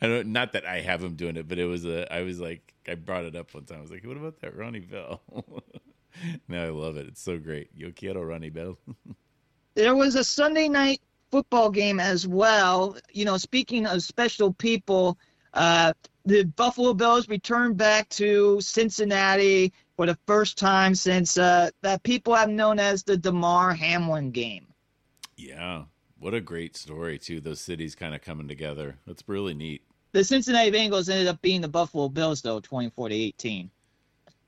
[0.01, 2.11] I don't, not that I have him doing it, but it was a.
[2.11, 3.79] I was like, I brought it up one time.
[3.79, 5.21] I was like, "What about that Ronnie Bell?"
[6.49, 7.07] now I love it.
[7.07, 7.68] It's so great.
[7.77, 8.79] Yo quiero Ronnie Bell.
[9.75, 12.97] There was a Sunday night football game as well.
[13.12, 15.18] You know, speaking of special people,
[15.53, 15.92] uh,
[16.25, 22.32] the Buffalo Bills returned back to Cincinnati for the first time since uh, that people
[22.32, 24.68] have known as the Damar Hamlin game.
[25.37, 25.82] yeah,
[26.20, 27.40] what a great story too.
[27.40, 28.96] Those cities kind of coming together.
[29.08, 29.82] That's really neat.
[30.12, 33.70] The Cincinnati Bengals ended up being the Buffalo Bills though, 24 to 18.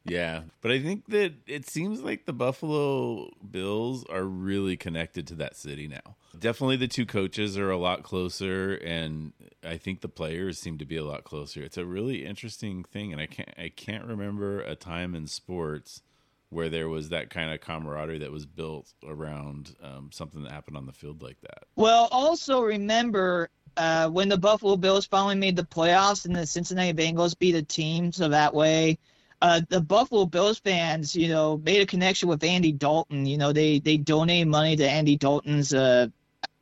[0.04, 5.34] Yeah, but I think that it seems like the Buffalo Bills are really connected to
[5.36, 6.16] that city now.
[6.38, 9.32] Definitely the two coaches are a lot closer and
[9.62, 11.62] I think the players seem to be a lot closer.
[11.62, 16.02] It's a really interesting thing and I can't I can't remember a time in sports
[16.48, 20.76] where there was that kind of camaraderie that was built around um, something that happened
[20.76, 21.64] on the field like that.
[21.76, 26.92] Well, also remember uh, when the Buffalo Bills finally made the playoffs and the Cincinnati
[26.92, 28.98] Bengals beat a team, so that way
[29.42, 33.26] uh, the Buffalo Bills fans, you know, made a connection with Andy Dalton.
[33.26, 36.08] You know, they they donated money to Andy Dalton's uh,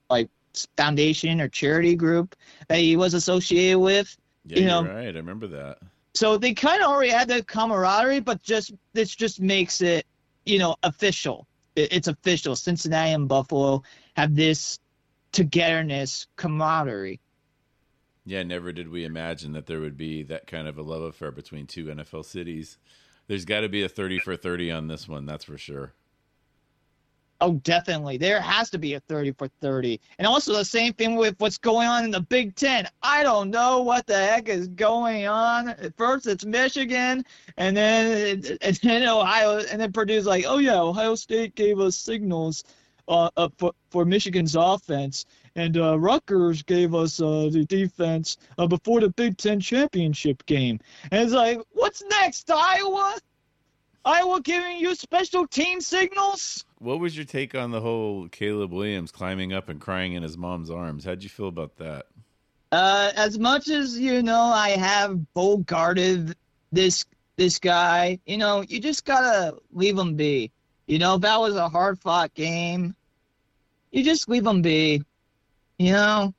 [0.08, 0.28] like
[0.76, 2.36] foundation or charity group
[2.68, 4.16] that he was associated with.
[4.44, 5.14] Yeah, You know- right.
[5.14, 5.78] I remember that.
[6.14, 10.04] So they kind of already had the camaraderie, but just this just makes it,
[10.46, 11.46] you know, official.
[11.76, 12.56] It, it's official.
[12.56, 13.82] Cincinnati and Buffalo
[14.16, 14.80] have this
[15.32, 17.20] togetherness, camaraderie.
[18.28, 21.30] Yeah, never did we imagine that there would be that kind of a love affair
[21.30, 22.76] between two NFL cities.
[23.26, 25.94] There's got to be a 30 for 30 on this one, that's for sure.
[27.40, 28.18] Oh, definitely.
[28.18, 29.98] There has to be a 30 for 30.
[30.18, 32.86] And also the same thing with what's going on in the Big Ten.
[33.02, 35.74] I don't know what the heck is going on.
[35.96, 37.24] First it's Michigan,
[37.56, 41.96] and then and then Ohio, and then Purdue's like, oh yeah, Ohio State gave us
[41.96, 42.62] signals
[43.08, 48.66] uh, uh, for, for Michigan's offense, and uh, Rutgers gave us uh, the defense uh,
[48.66, 50.80] before the Big Ten championship game.
[51.10, 53.16] And it's like, what's next, Iowa?
[54.04, 56.64] Iowa giving you special team signals?
[56.78, 60.38] What was your take on the whole Caleb Williams climbing up and crying in his
[60.38, 61.04] mom's arms?
[61.04, 62.06] How'd you feel about that?
[62.70, 65.20] Uh, as much as you know, I have
[65.66, 66.36] guarded
[66.70, 67.06] this
[67.36, 68.18] this guy.
[68.26, 70.52] You know, you just gotta leave him be.
[70.86, 72.94] You know, that was a hard fought game.
[73.90, 75.02] You just leave him be.
[75.78, 76.34] You know,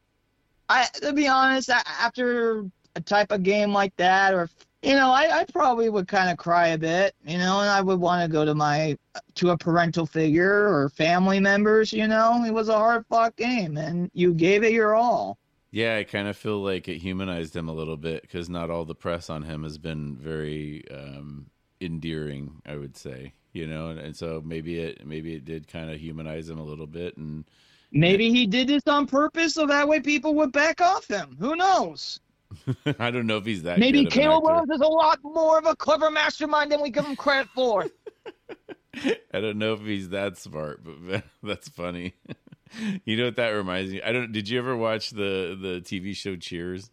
[0.67, 4.49] I to be honest, after a type of game like that, or
[4.81, 7.81] you know, I, I probably would kind of cry a bit, you know, and I
[7.81, 8.97] would want to go to my
[9.35, 12.43] to a parental figure or family members, you know.
[12.45, 15.37] It was a hard fought game, and you gave it your all.
[15.71, 18.85] Yeah, I kind of feel like it humanized him a little bit because not all
[18.85, 21.47] the press on him has been very um,
[21.79, 22.61] endearing.
[22.65, 25.99] I would say, you know, and, and so maybe it maybe it did kind of
[25.99, 27.45] humanize him a little bit, and
[27.91, 31.35] maybe he did this on purpose so that way people would back off him.
[31.39, 32.19] Who knows?
[32.99, 33.79] I don't know if he's that.
[33.79, 37.15] Maybe Caleb Williams is a lot more of a clever mastermind than we give him
[37.15, 37.85] credit for.
[39.33, 42.15] I don't know if he's that smart, but that's funny.
[43.05, 44.01] you know what that reminds me?
[44.01, 44.31] I don't.
[44.31, 46.89] Did you ever watch the the TV show Cheers?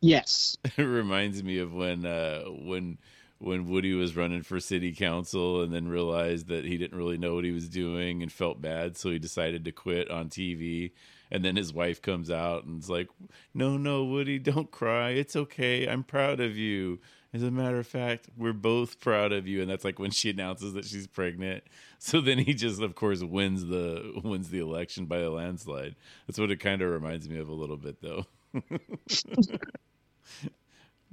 [0.00, 0.56] Yes.
[0.76, 2.98] it reminds me of when uh, when
[3.42, 7.34] when Woody was running for city council and then realized that he didn't really know
[7.34, 10.92] what he was doing and felt bad, so he decided to quit on TV
[11.32, 13.08] and then his wife comes out and is like,
[13.54, 15.10] "No, no, Woody, don't cry.
[15.10, 15.88] It's okay.
[15.88, 17.00] I'm proud of you."
[17.32, 20.28] As a matter of fact, we're both proud of you, and that's like when she
[20.28, 21.64] announces that she's pregnant.
[21.98, 25.96] So then he just, of course, wins the wins the election by a landslide.
[26.26, 28.26] That's what it kind of reminds me of a little bit, though.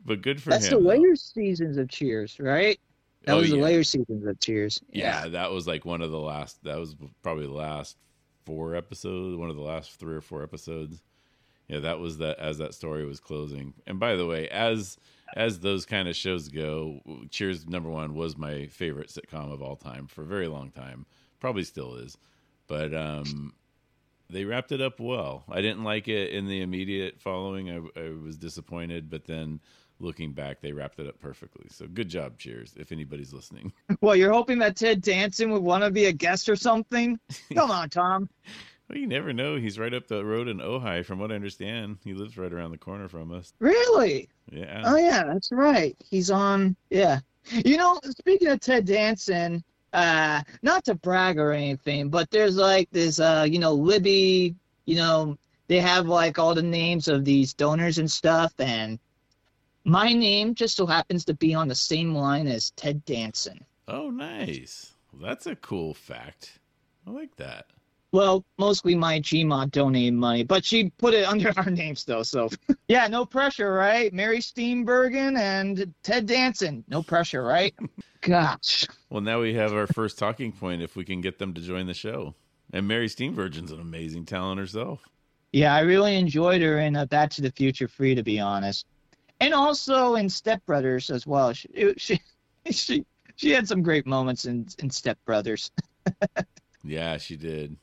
[0.05, 0.71] but good for that's him.
[0.71, 2.79] That's the later seasons of Cheers, right?
[3.25, 3.63] That oh, was the yeah.
[3.63, 4.81] later seasons of Cheers.
[4.91, 5.23] Yeah.
[5.23, 6.63] yeah, that was like one of the last.
[6.63, 7.97] That was probably the last
[8.45, 11.01] four episodes, one of the last three or four episodes.
[11.67, 13.73] Yeah, that was that as that story was closing.
[13.85, 14.97] And by the way, as
[15.35, 19.75] as those kind of shows go, Cheers number one was my favorite sitcom of all
[19.75, 21.05] time for a very long time.
[21.39, 22.17] Probably still is.
[22.67, 23.53] But um
[24.29, 25.43] they wrapped it up well.
[25.49, 27.69] I didn't like it in the immediate following.
[27.69, 29.59] I, I was disappointed, but then
[29.99, 31.65] looking back, they wrapped it up perfectly.
[31.69, 33.73] So good job, cheers, if anybody's listening.
[34.01, 37.19] Well, you're hoping that Ted Danson would want to be a guest or something?
[37.53, 38.29] Come on, Tom.
[38.89, 39.55] Well, you never know.
[39.55, 41.99] He's right up the road in Ojai, from what I understand.
[42.03, 43.53] He lives right around the corner from us.
[43.59, 44.29] Really?
[44.51, 44.81] Yeah.
[44.83, 45.95] Oh, yeah, that's right.
[46.09, 47.19] He's on, yeah.
[47.51, 52.89] You know, speaking of Ted Danson, uh, not to brag or anything, but there's like
[52.89, 57.53] this, uh, you know, Libby, you know, they have like all the names of these
[57.53, 58.97] donors and stuff, and
[59.85, 63.65] my name just so happens to be on the same line as Ted Danson.
[63.87, 64.93] Oh, nice.
[65.11, 66.59] Well, that's a cool fact.
[67.07, 67.65] I like that.
[68.11, 72.23] Well, mostly my GMA donated money, but she put it under our names though.
[72.23, 72.49] So
[72.87, 74.11] yeah, no pressure, right?
[74.13, 76.83] Mary Steenburgen and Ted Danson.
[76.87, 77.73] No pressure, right?
[78.21, 78.85] Gosh.
[79.09, 81.87] Well, now we have our first talking point if we can get them to join
[81.87, 82.35] the show.
[82.73, 85.01] And Mary Steenburgen's an amazing talent herself.
[85.51, 88.85] Yeah, I really enjoyed her in uh, Back to the Future Three, to be honest
[89.39, 91.53] and also in Step Brothers as well.
[91.53, 92.21] She she
[92.71, 95.71] she, she had some great moments in in Step Brothers.
[96.83, 97.77] yeah, she did.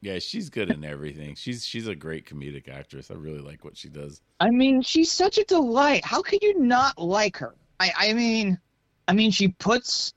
[0.00, 1.36] Yeah, she's good in everything.
[1.36, 3.10] She's she's a great comedic actress.
[3.10, 4.20] I really like what she does.
[4.40, 6.04] I mean, she's such a delight.
[6.04, 7.54] How could you not like her?
[7.78, 8.58] I I mean,
[9.06, 10.14] I mean, she puts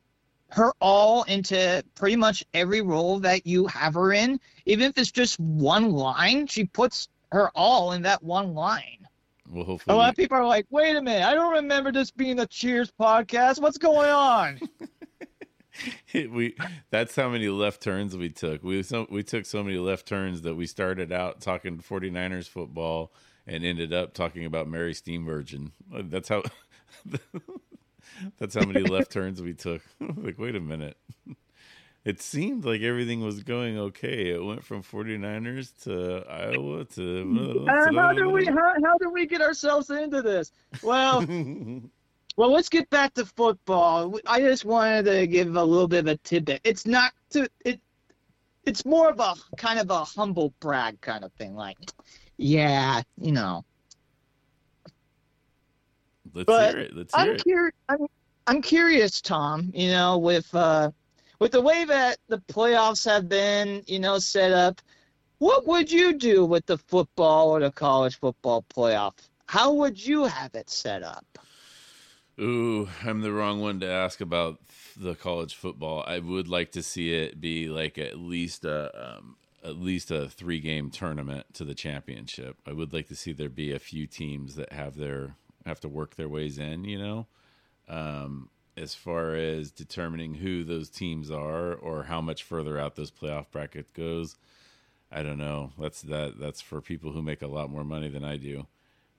[0.49, 4.39] her all into pretty much every role that you have her in.
[4.65, 9.04] Even if it's just one line, she puts her all in that one line.
[9.47, 9.93] Well, hopefully.
[9.93, 11.25] A lot of people are like, "Wait a minute!
[11.25, 13.61] I don't remember this being a Cheers podcast.
[13.61, 14.59] What's going on?"
[16.13, 16.55] we
[16.89, 18.63] that's how many left turns we took.
[18.63, 23.13] We so, we took so many left turns that we started out talking 49ers football
[23.45, 25.71] and ended up talking about Mary Steenburgen.
[25.93, 26.43] Uh, that's how
[28.39, 29.81] that's how many left turns we took.
[30.17, 30.97] like, wait a minute
[32.05, 34.29] it seemed like everything was going okay.
[34.29, 37.65] It went from 49ers to Iowa to.
[37.67, 40.51] Uh, how do we how, how do we get ourselves into this?
[40.83, 41.21] Well,
[42.37, 44.19] well, let's get back to football.
[44.27, 46.61] I just wanted to give a little bit of a tidbit.
[46.63, 47.79] It's not to it.
[48.65, 51.55] It's more of a kind of a humble brag kind of thing.
[51.55, 51.77] Like,
[52.37, 53.65] yeah, you know.
[56.33, 56.95] Let's but hear it.
[56.95, 57.43] Let's hear I'm it.
[57.45, 58.07] Curi- I'm,
[58.47, 59.71] I'm curious, Tom.
[59.73, 60.91] You know, with uh,
[61.39, 64.81] with the way that the playoffs have been, you know, set up,
[65.39, 69.13] what would you do with the football or the college football playoff?
[69.47, 71.25] How would you have it set up?
[72.39, 74.59] Ooh, I'm the wrong one to ask about
[74.97, 76.03] the college football.
[76.05, 80.29] I would like to see it be like at least a um, at least a
[80.29, 82.57] three game tournament to the championship.
[82.67, 85.89] I would like to see there be a few teams that have their have to
[85.89, 86.83] work their ways in.
[86.83, 87.27] You know,
[87.87, 93.11] um, as far as determining who those teams are or how much further out those
[93.11, 94.35] playoff bracket goes.
[95.11, 95.71] I don't know.
[95.79, 96.39] That's that.
[96.39, 98.67] That's for people who make a lot more money than I do.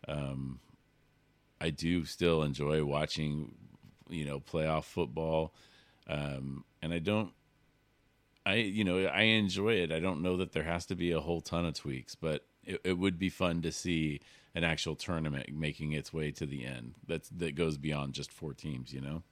[0.07, 0.61] Um,
[1.61, 3.55] I do still enjoy watching,
[4.11, 5.55] you know, playoff football,
[6.09, 7.33] um, and I don't.
[8.45, 9.91] I you know I enjoy it.
[9.91, 12.81] I don't know that there has to be a whole ton of tweaks, but it,
[12.85, 14.21] it would be fun to see
[14.55, 16.95] an actual tournament making its way to the end.
[17.07, 18.93] That's that goes beyond just four teams.
[18.93, 19.23] You know.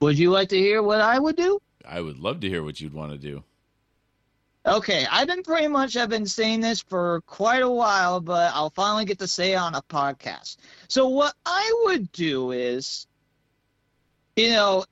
[0.00, 1.60] Would you like to hear what I would do?
[1.86, 3.44] I would love to hear what you'd want to do.
[4.66, 8.70] Okay, I've been pretty much I've been saying this for quite a while, but I'll
[8.70, 10.56] finally get to say it on a podcast.
[10.88, 13.06] So what I would do is,
[14.36, 14.84] you know,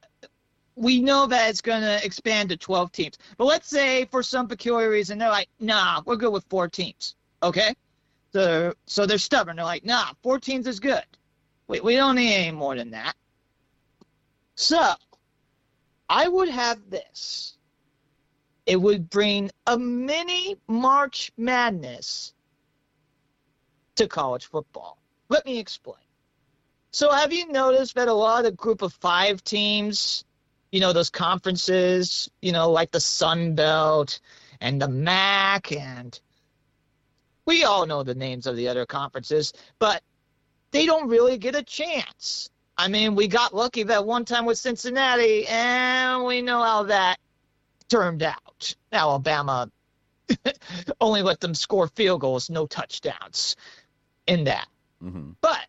[0.77, 4.47] we know that it's going to expand to 12 teams, but let's say for some
[4.47, 7.15] peculiar reason they're like, nah, we're good with four teams.
[7.43, 7.75] Okay,
[8.35, 9.57] so so they're stubborn.
[9.57, 11.05] They're like, nah, four teams is good.
[11.67, 13.15] We we don't need any more than that.
[14.63, 14.95] So
[16.09, 17.59] I would have this
[18.67, 22.33] it would bring a mini March Madness
[23.97, 24.99] to college football.
[25.29, 25.97] Let me explain.
[26.93, 30.25] So, have you noticed that a lot of group of five teams,
[30.71, 34.21] you know, those conferences, you know, like the Sun Belt
[34.61, 36.21] and the MAC, and
[37.47, 40.03] we all know the names of the other conferences, but
[40.71, 42.51] they don't really get a chance.
[42.77, 47.19] I mean, we got lucky that one time with Cincinnati, and we know how that
[47.89, 48.75] turned out.
[48.91, 49.71] Now Alabama
[51.01, 53.57] only let them score field goals, no touchdowns
[54.27, 54.67] in that.
[55.03, 55.33] Mm-hmm.
[55.41, 55.67] But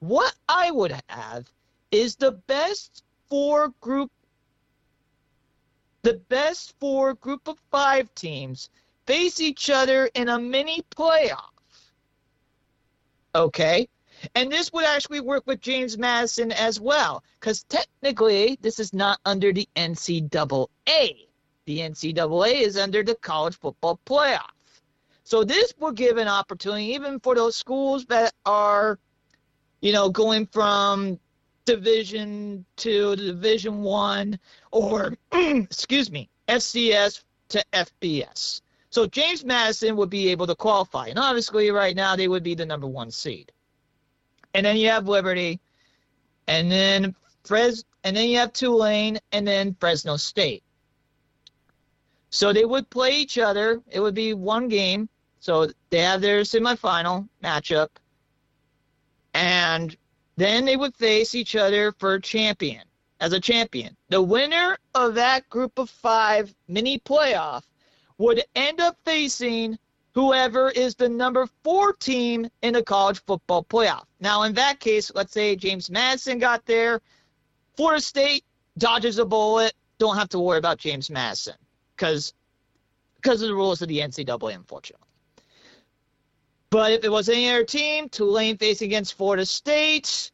[0.00, 1.50] what I would have
[1.90, 4.10] is the best four group
[6.02, 8.70] the best four group of five teams
[9.06, 11.50] face each other in a mini playoff.
[13.34, 13.88] Okay?
[14.34, 19.18] And this would actually work with James Madison as well, because technically this is not
[19.24, 20.68] under the NCAA.
[21.66, 24.50] The NCAA is under the college football playoff.
[25.24, 28.98] So this will give an opportunity even for those schools that are,
[29.80, 31.18] you know, going from
[31.64, 34.38] Division to Division One,
[34.70, 38.60] or excuse me, FCS to FBS.
[38.90, 42.54] So James Madison would be able to qualify, and obviously right now they would be
[42.54, 43.50] the number one seed.
[44.56, 45.60] And then you have Liberty,
[46.46, 50.62] and then Fres, and then you have Tulane, and then Fresno State.
[52.30, 53.82] So they would play each other.
[53.86, 55.10] It would be one game.
[55.40, 57.88] So they have their semifinal matchup.
[59.34, 59.94] And
[60.36, 62.82] then they would face each other for champion
[63.20, 63.94] as a champion.
[64.08, 67.64] The winner of that group of five mini playoff
[68.16, 69.78] would end up facing
[70.16, 74.04] whoever is the number four team in the college football playoff.
[74.18, 77.02] Now, in that case, let's say James Madison got there.
[77.76, 78.42] Florida State
[78.78, 79.74] dodges a bullet.
[79.98, 81.54] Don't have to worry about James Madison
[81.94, 82.32] because
[83.16, 85.06] because of the rules of the NCAA, unfortunately.
[86.70, 90.30] But if it was any other team, Tulane facing against Florida State,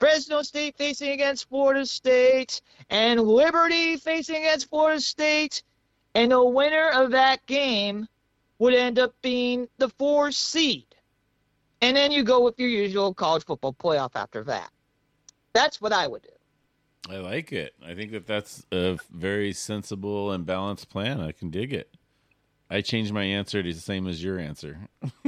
[0.00, 2.60] Fresno State facing against Florida State,
[2.90, 5.62] and Liberty facing against Florida State,
[6.16, 8.08] and the winner of that game
[8.62, 10.86] would end up being the four seed.
[11.80, 14.70] And then you go with your usual college football playoff after that.
[15.52, 16.28] That's what I would do.
[17.12, 17.74] I like it.
[17.84, 21.20] I think that that's a very sensible and balanced plan.
[21.20, 21.92] I can dig it.
[22.70, 24.78] I changed my answer to the same as your answer.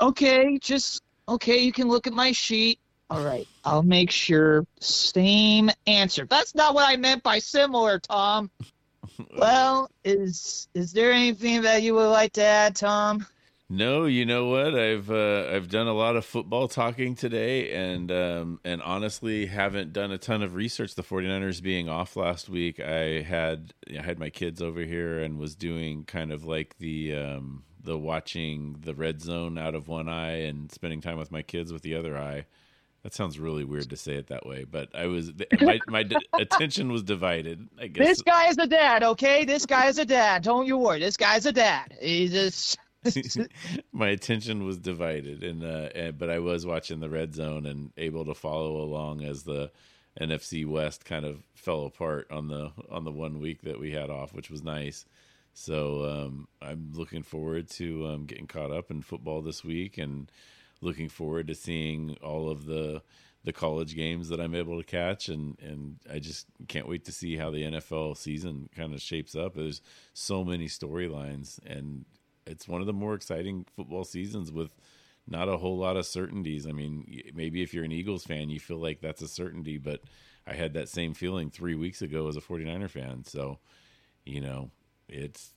[0.00, 1.58] okay, just okay.
[1.58, 2.78] You can look at my sheet.
[3.10, 4.64] All right, I'll make sure.
[4.78, 6.26] Same answer.
[6.26, 8.52] That's not what I meant by similar, Tom.
[9.36, 13.26] Well, is is there anything that you would like to add, Tom?
[13.72, 14.74] No, you know what?
[14.74, 19.92] I've uh, I've done a lot of football talking today and um, and honestly haven't
[19.92, 22.80] done a ton of research the 49ers being off last week.
[22.80, 27.14] I had I had my kids over here and was doing kind of like the
[27.14, 31.42] um, the watching the red zone out of one eye and spending time with my
[31.42, 32.46] kids with the other eye.
[33.02, 36.04] That sounds really weird to say it that way, but I was my my
[36.38, 37.68] attention was divided.
[37.80, 39.44] I guess this guy is a dad, okay?
[39.44, 40.42] This guy is a dad.
[40.42, 41.00] Don't you worry.
[41.00, 41.96] This guy's a dad.
[42.00, 42.78] He's just
[43.92, 47.92] my attention was divided, and, uh, and but I was watching the red zone and
[47.96, 49.70] able to follow along as the
[50.20, 54.10] NFC West kind of fell apart on the on the one week that we had
[54.10, 55.06] off, which was nice.
[55.54, 60.30] So um, I'm looking forward to um, getting caught up in football this week, and
[60.80, 63.02] looking forward to seeing all of the
[63.42, 67.12] the college games that I'm able to catch, and and I just can't wait to
[67.12, 69.54] see how the NFL season kind of shapes up.
[69.54, 69.80] There's
[70.12, 72.04] so many storylines, and
[72.46, 74.74] it's one of the more exciting football seasons with
[75.26, 76.66] not a whole lot of certainties.
[76.66, 80.00] I mean, maybe if you're an Eagles fan, you feel like that's a certainty, but
[80.46, 83.24] I had that same feeling three weeks ago as a 49er fan.
[83.24, 83.58] So,
[84.24, 84.70] you know,
[85.08, 85.52] it's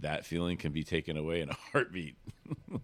[0.00, 2.16] that feeling can be taken away in a heartbeat.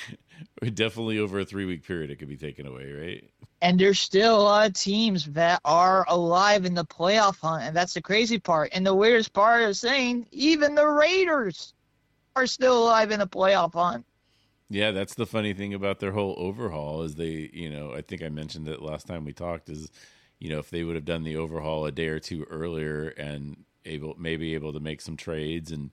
[0.74, 3.30] Definitely over a three week period, it could be taken away, right?
[3.60, 7.76] And there's still a lot of teams that are alive in the playoff hunt, and
[7.76, 8.70] that's the crazy part.
[8.72, 11.72] And the weirdest part is saying even the Raiders
[12.34, 14.04] are still alive in the playoff hunt.
[14.68, 18.22] Yeah, that's the funny thing about their whole overhaul is they, you know, I think
[18.22, 19.90] I mentioned it last time we talked is,
[20.38, 23.64] you know, if they would have done the overhaul a day or two earlier and
[23.84, 25.90] able maybe able to make some trades and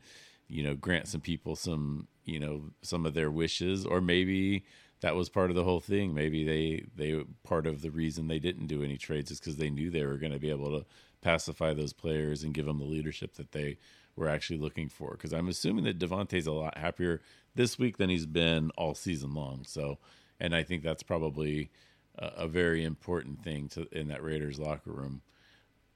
[0.49, 4.65] you know grant some people some you know some of their wishes or maybe
[5.01, 6.13] that was part of the whole thing.
[6.13, 9.69] Maybe they they part of the reason they didn't do any trades is because they
[9.69, 10.85] knew they were going to be able to
[11.21, 13.77] pacify those players and give them the leadership that they
[14.15, 15.11] were actually looking for.
[15.11, 17.21] Because i'm assuming that Davante's a lot happier
[17.55, 19.63] this week than he's been all season long.
[19.65, 19.99] So
[20.39, 21.69] and i think that's probably
[22.17, 25.21] a, a very important thing to in that raiders locker room.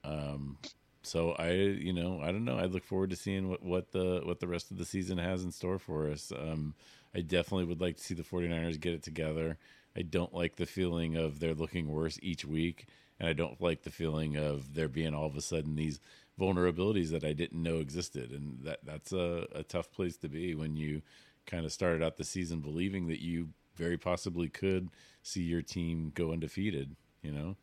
[0.06, 0.58] Um,
[1.04, 2.58] so I, you know, I don't know.
[2.58, 5.44] I look forward to seeing what, what the what the rest of the season has
[5.44, 6.32] in store for us.
[6.32, 6.76] Um,
[7.14, 9.58] I definitely would like to see the 49ers get it together.
[9.96, 12.88] I don't like the feeling of they're looking worse each week,
[13.20, 16.00] and I don't like the feeling of there being all of a sudden these
[16.40, 20.56] vulnerabilities that I didn't know existed, and that that's a, a tough place to be
[20.56, 21.02] when you
[21.46, 24.90] kind of started out the season believing that you very possibly could
[25.22, 26.96] see your team go undefeated.
[27.22, 27.56] You know.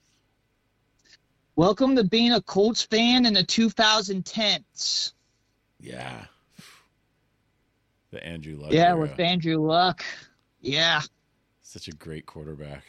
[1.56, 5.12] Welcome to being a Colts fan in the 2010s.
[5.80, 6.24] Yeah.
[8.12, 8.72] The Andrew Luck.
[8.72, 9.00] Yeah, era.
[9.00, 10.04] with Andrew Luck.
[10.60, 11.02] Yeah.
[11.60, 12.84] Such a great quarterback.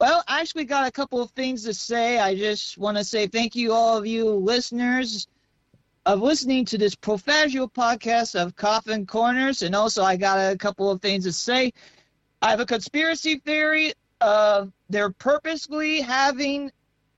[0.00, 2.18] Well, I actually got a couple of things to say.
[2.18, 5.26] I just want to say thank you, all of you listeners,
[6.06, 9.62] of listening to this Profaggio podcast of Coffin Corners.
[9.62, 11.72] And also, I got a couple of things to say.
[12.42, 16.70] I have a conspiracy theory uh, they're purposely having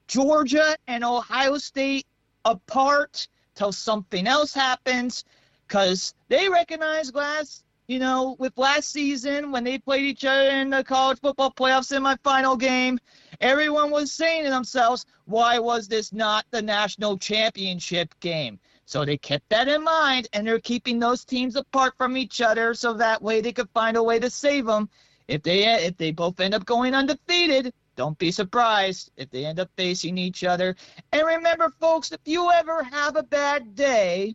[0.06, 2.06] Georgia and Ohio State
[2.44, 5.24] apart till something else happens
[5.66, 10.70] because they recognize last, you know, with last season when they played each other in
[10.70, 12.98] the college football playoff semifinal game,
[13.40, 18.58] everyone was saying to themselves, why was this not the national championship game?
[18.84, 22.74] So they kept that in mind and they're keeping those teams apart from each other
[22.74, 24.90] so that way they could find a way to save them.
[25.30, 29.12] If they if they both end up going undefeated, don't be surprised.
[29.16, 30.74] If they end up facing each other.
[31.12, 34.34] And remember, folks, if you ever have a bad day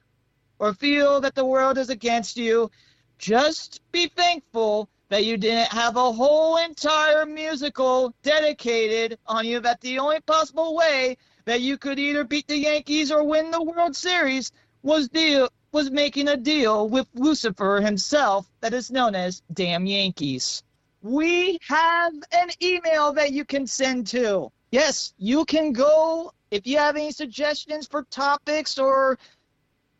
[0.57, 2.71] or feel that the world is against you,
[3.17, 9.59] just be thankful that you didn't have a whole entire musical dedicated on you.
[9.59, 13.61] That the only possible way that you could either beat the Yankees or win the
[13.61, 19.41] World Series was deal was making a deal with Lucifer himself that is known as
[19.51, 20.63] Damn Yankees
[21.05, 24.51] we have an email that you can send to.
[24.71, 29.19] Yes, you can go if you have any suggestions for topics or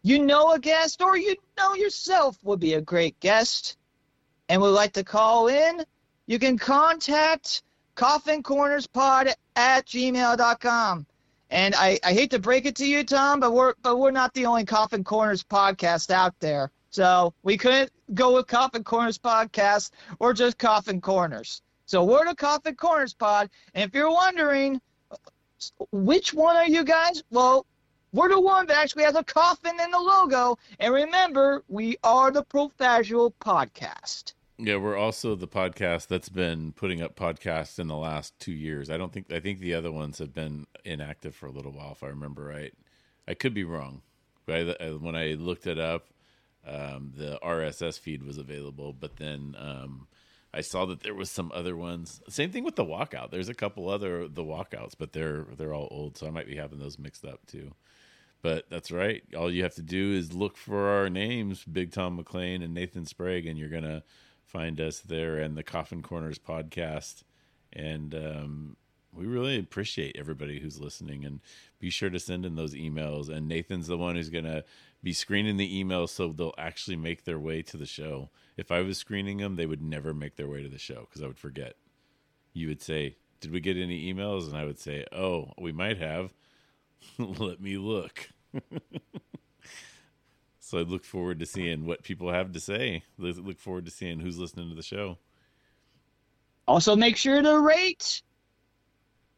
[0.02, 3.78] you know a guest or you know yourself would be a great guest
[4.50, 5.86] and would like to call in,
[6.26, 7.62] you can contact
[7.96, 11.06] coffincornerspod at gmail.com.
[11.52, 14.34] And I, I hate to break it to you, Tom, but we're but we're not
[14.34, 16.72] the only Coffin Corners podcast out there.
[16.96, 21.62] So we couldn't go with Coffin Corners podcast or just Coffin Corners.
[21.86, 23.50] So we're the Coffin Corners pod.
[23.74, 24.80] And if you're wondering
[25.92, 27.66] which one are you guys, well,
[28.14, 30.58] we're the one that actually has a coffin in the logo.
[30.80, 34.32] And remember, we are the Profaggio podcast.
[34.58, 38.90] Yeah, we're also the podcast that's been putting up podcasts in the last two years.
[38.90, 41.92] I don't think I think the other ones have been inactive for a little while,
[41.92, 42.72] if I remember right.
[43.28, 44.02] I could be wrong.
[44.46, 46.06] But I, when I looked it up,
[46.68, 50.08] um, the RSS feed was available, but then um,
[50.54, 52.22] I saw that there was some other ones.
[52.30, 53.32] Same thing with the walkout.
[53.32, 56.56] There's a couple other the walkouts, but they're they're all old, so I might be
[56.56, 57.74] having those mixed up too.
[58.42, 59.24] But that's right.
[59.36, 63.06] All you have to do is look for our names, Big Tom McLean and Nathan
[63.06, 64.04] Sprague, and you're gonna
[64.44, 67.24] find us there and the Coffin Corners podcast.
[67.74, 68.78] And um,
[69.16, 71.40] we really appreciate everybody who's listening and
[71.80, 74.64] be sure to send in those emails and nathan's the one who's going to
[75.06, 78.32] be screening the emails so they'll actually make their way to the show.
[78.58, 81.22] If i was screening them they would never make their way to the show because
[81.22, 81.76] i would forget.
[82.54, 84.48] You would say did we get any emails?
[84.48, 86.32] And i would say oh we might have.
[87.20, 88.30] Let me look.
[90.60, 93.04] So i look forward to seeing what people have to say.
[93.20, 95.20] Look forward to seeing who's listening to the show.
[96.68, 98.24] Also make sure to rate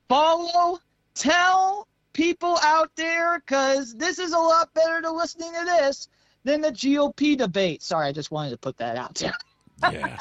[0.07, 0.79] follow,
[1.15, 6.09] tell people out there because this is a lot better to listening to this
[6.43, 7.83] than the GOP debate.
[7.83, 9.37] Sorry, I just wanted to put that out there.
[9.91, 10.17] yeah.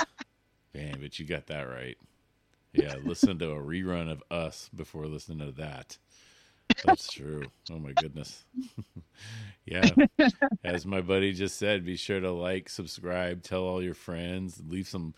[0.74, 1.96] Man, but you got that right.
[2.74, 5.96] Yeah, listen to a rerun of us before listening to that.
[6.84, 7.44] That's true.
[7.70, 8.44] Oh my goodness.
[9.64, 9.88] yeah.
[10.62, 14.86] As my buddy just said, be sure to like, subscribe, tell all your friends, leave
[14.86, 15.14] some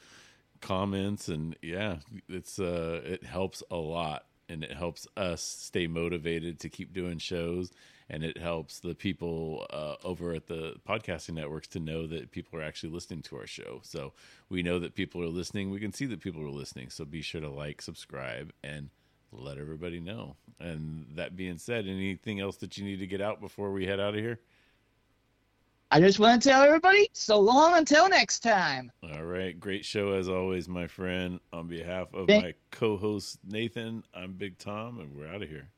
[0.61, 1.97] comments and yeah,
[2.29, 7.19] it's uh it helps a lot and it helps us stay motivated to keep doing
[7.19, 7.71] shows.
[8.11, 12.59] And it helps the people uh, over at the podcasting networks to know that people
[12.59, 13.81] are actually listening to our show.
[13.83, 14.15] So
[14.49, 15.71] we know that people are listening.
[15.71, 16.89] We can see that people are listening.
[16.89, 18.89] So be sure to like subscribe and
[19.31, 20.37] let everybody know.
[20.59, 24.01] And that being said anything else that you need to get out before we head
[24.01, 24.41] out of here
[25.91, 28.93] I just want to tell everybody so long until next time.
[29.03, 29.59] All right.
[29.59, 31.41] Great show as always, my friend.
[31.53, 35.49] On behalf of Thank- my co host, Nathan, I'm Big Tom, and we're out of
[35.49, 35.71] here.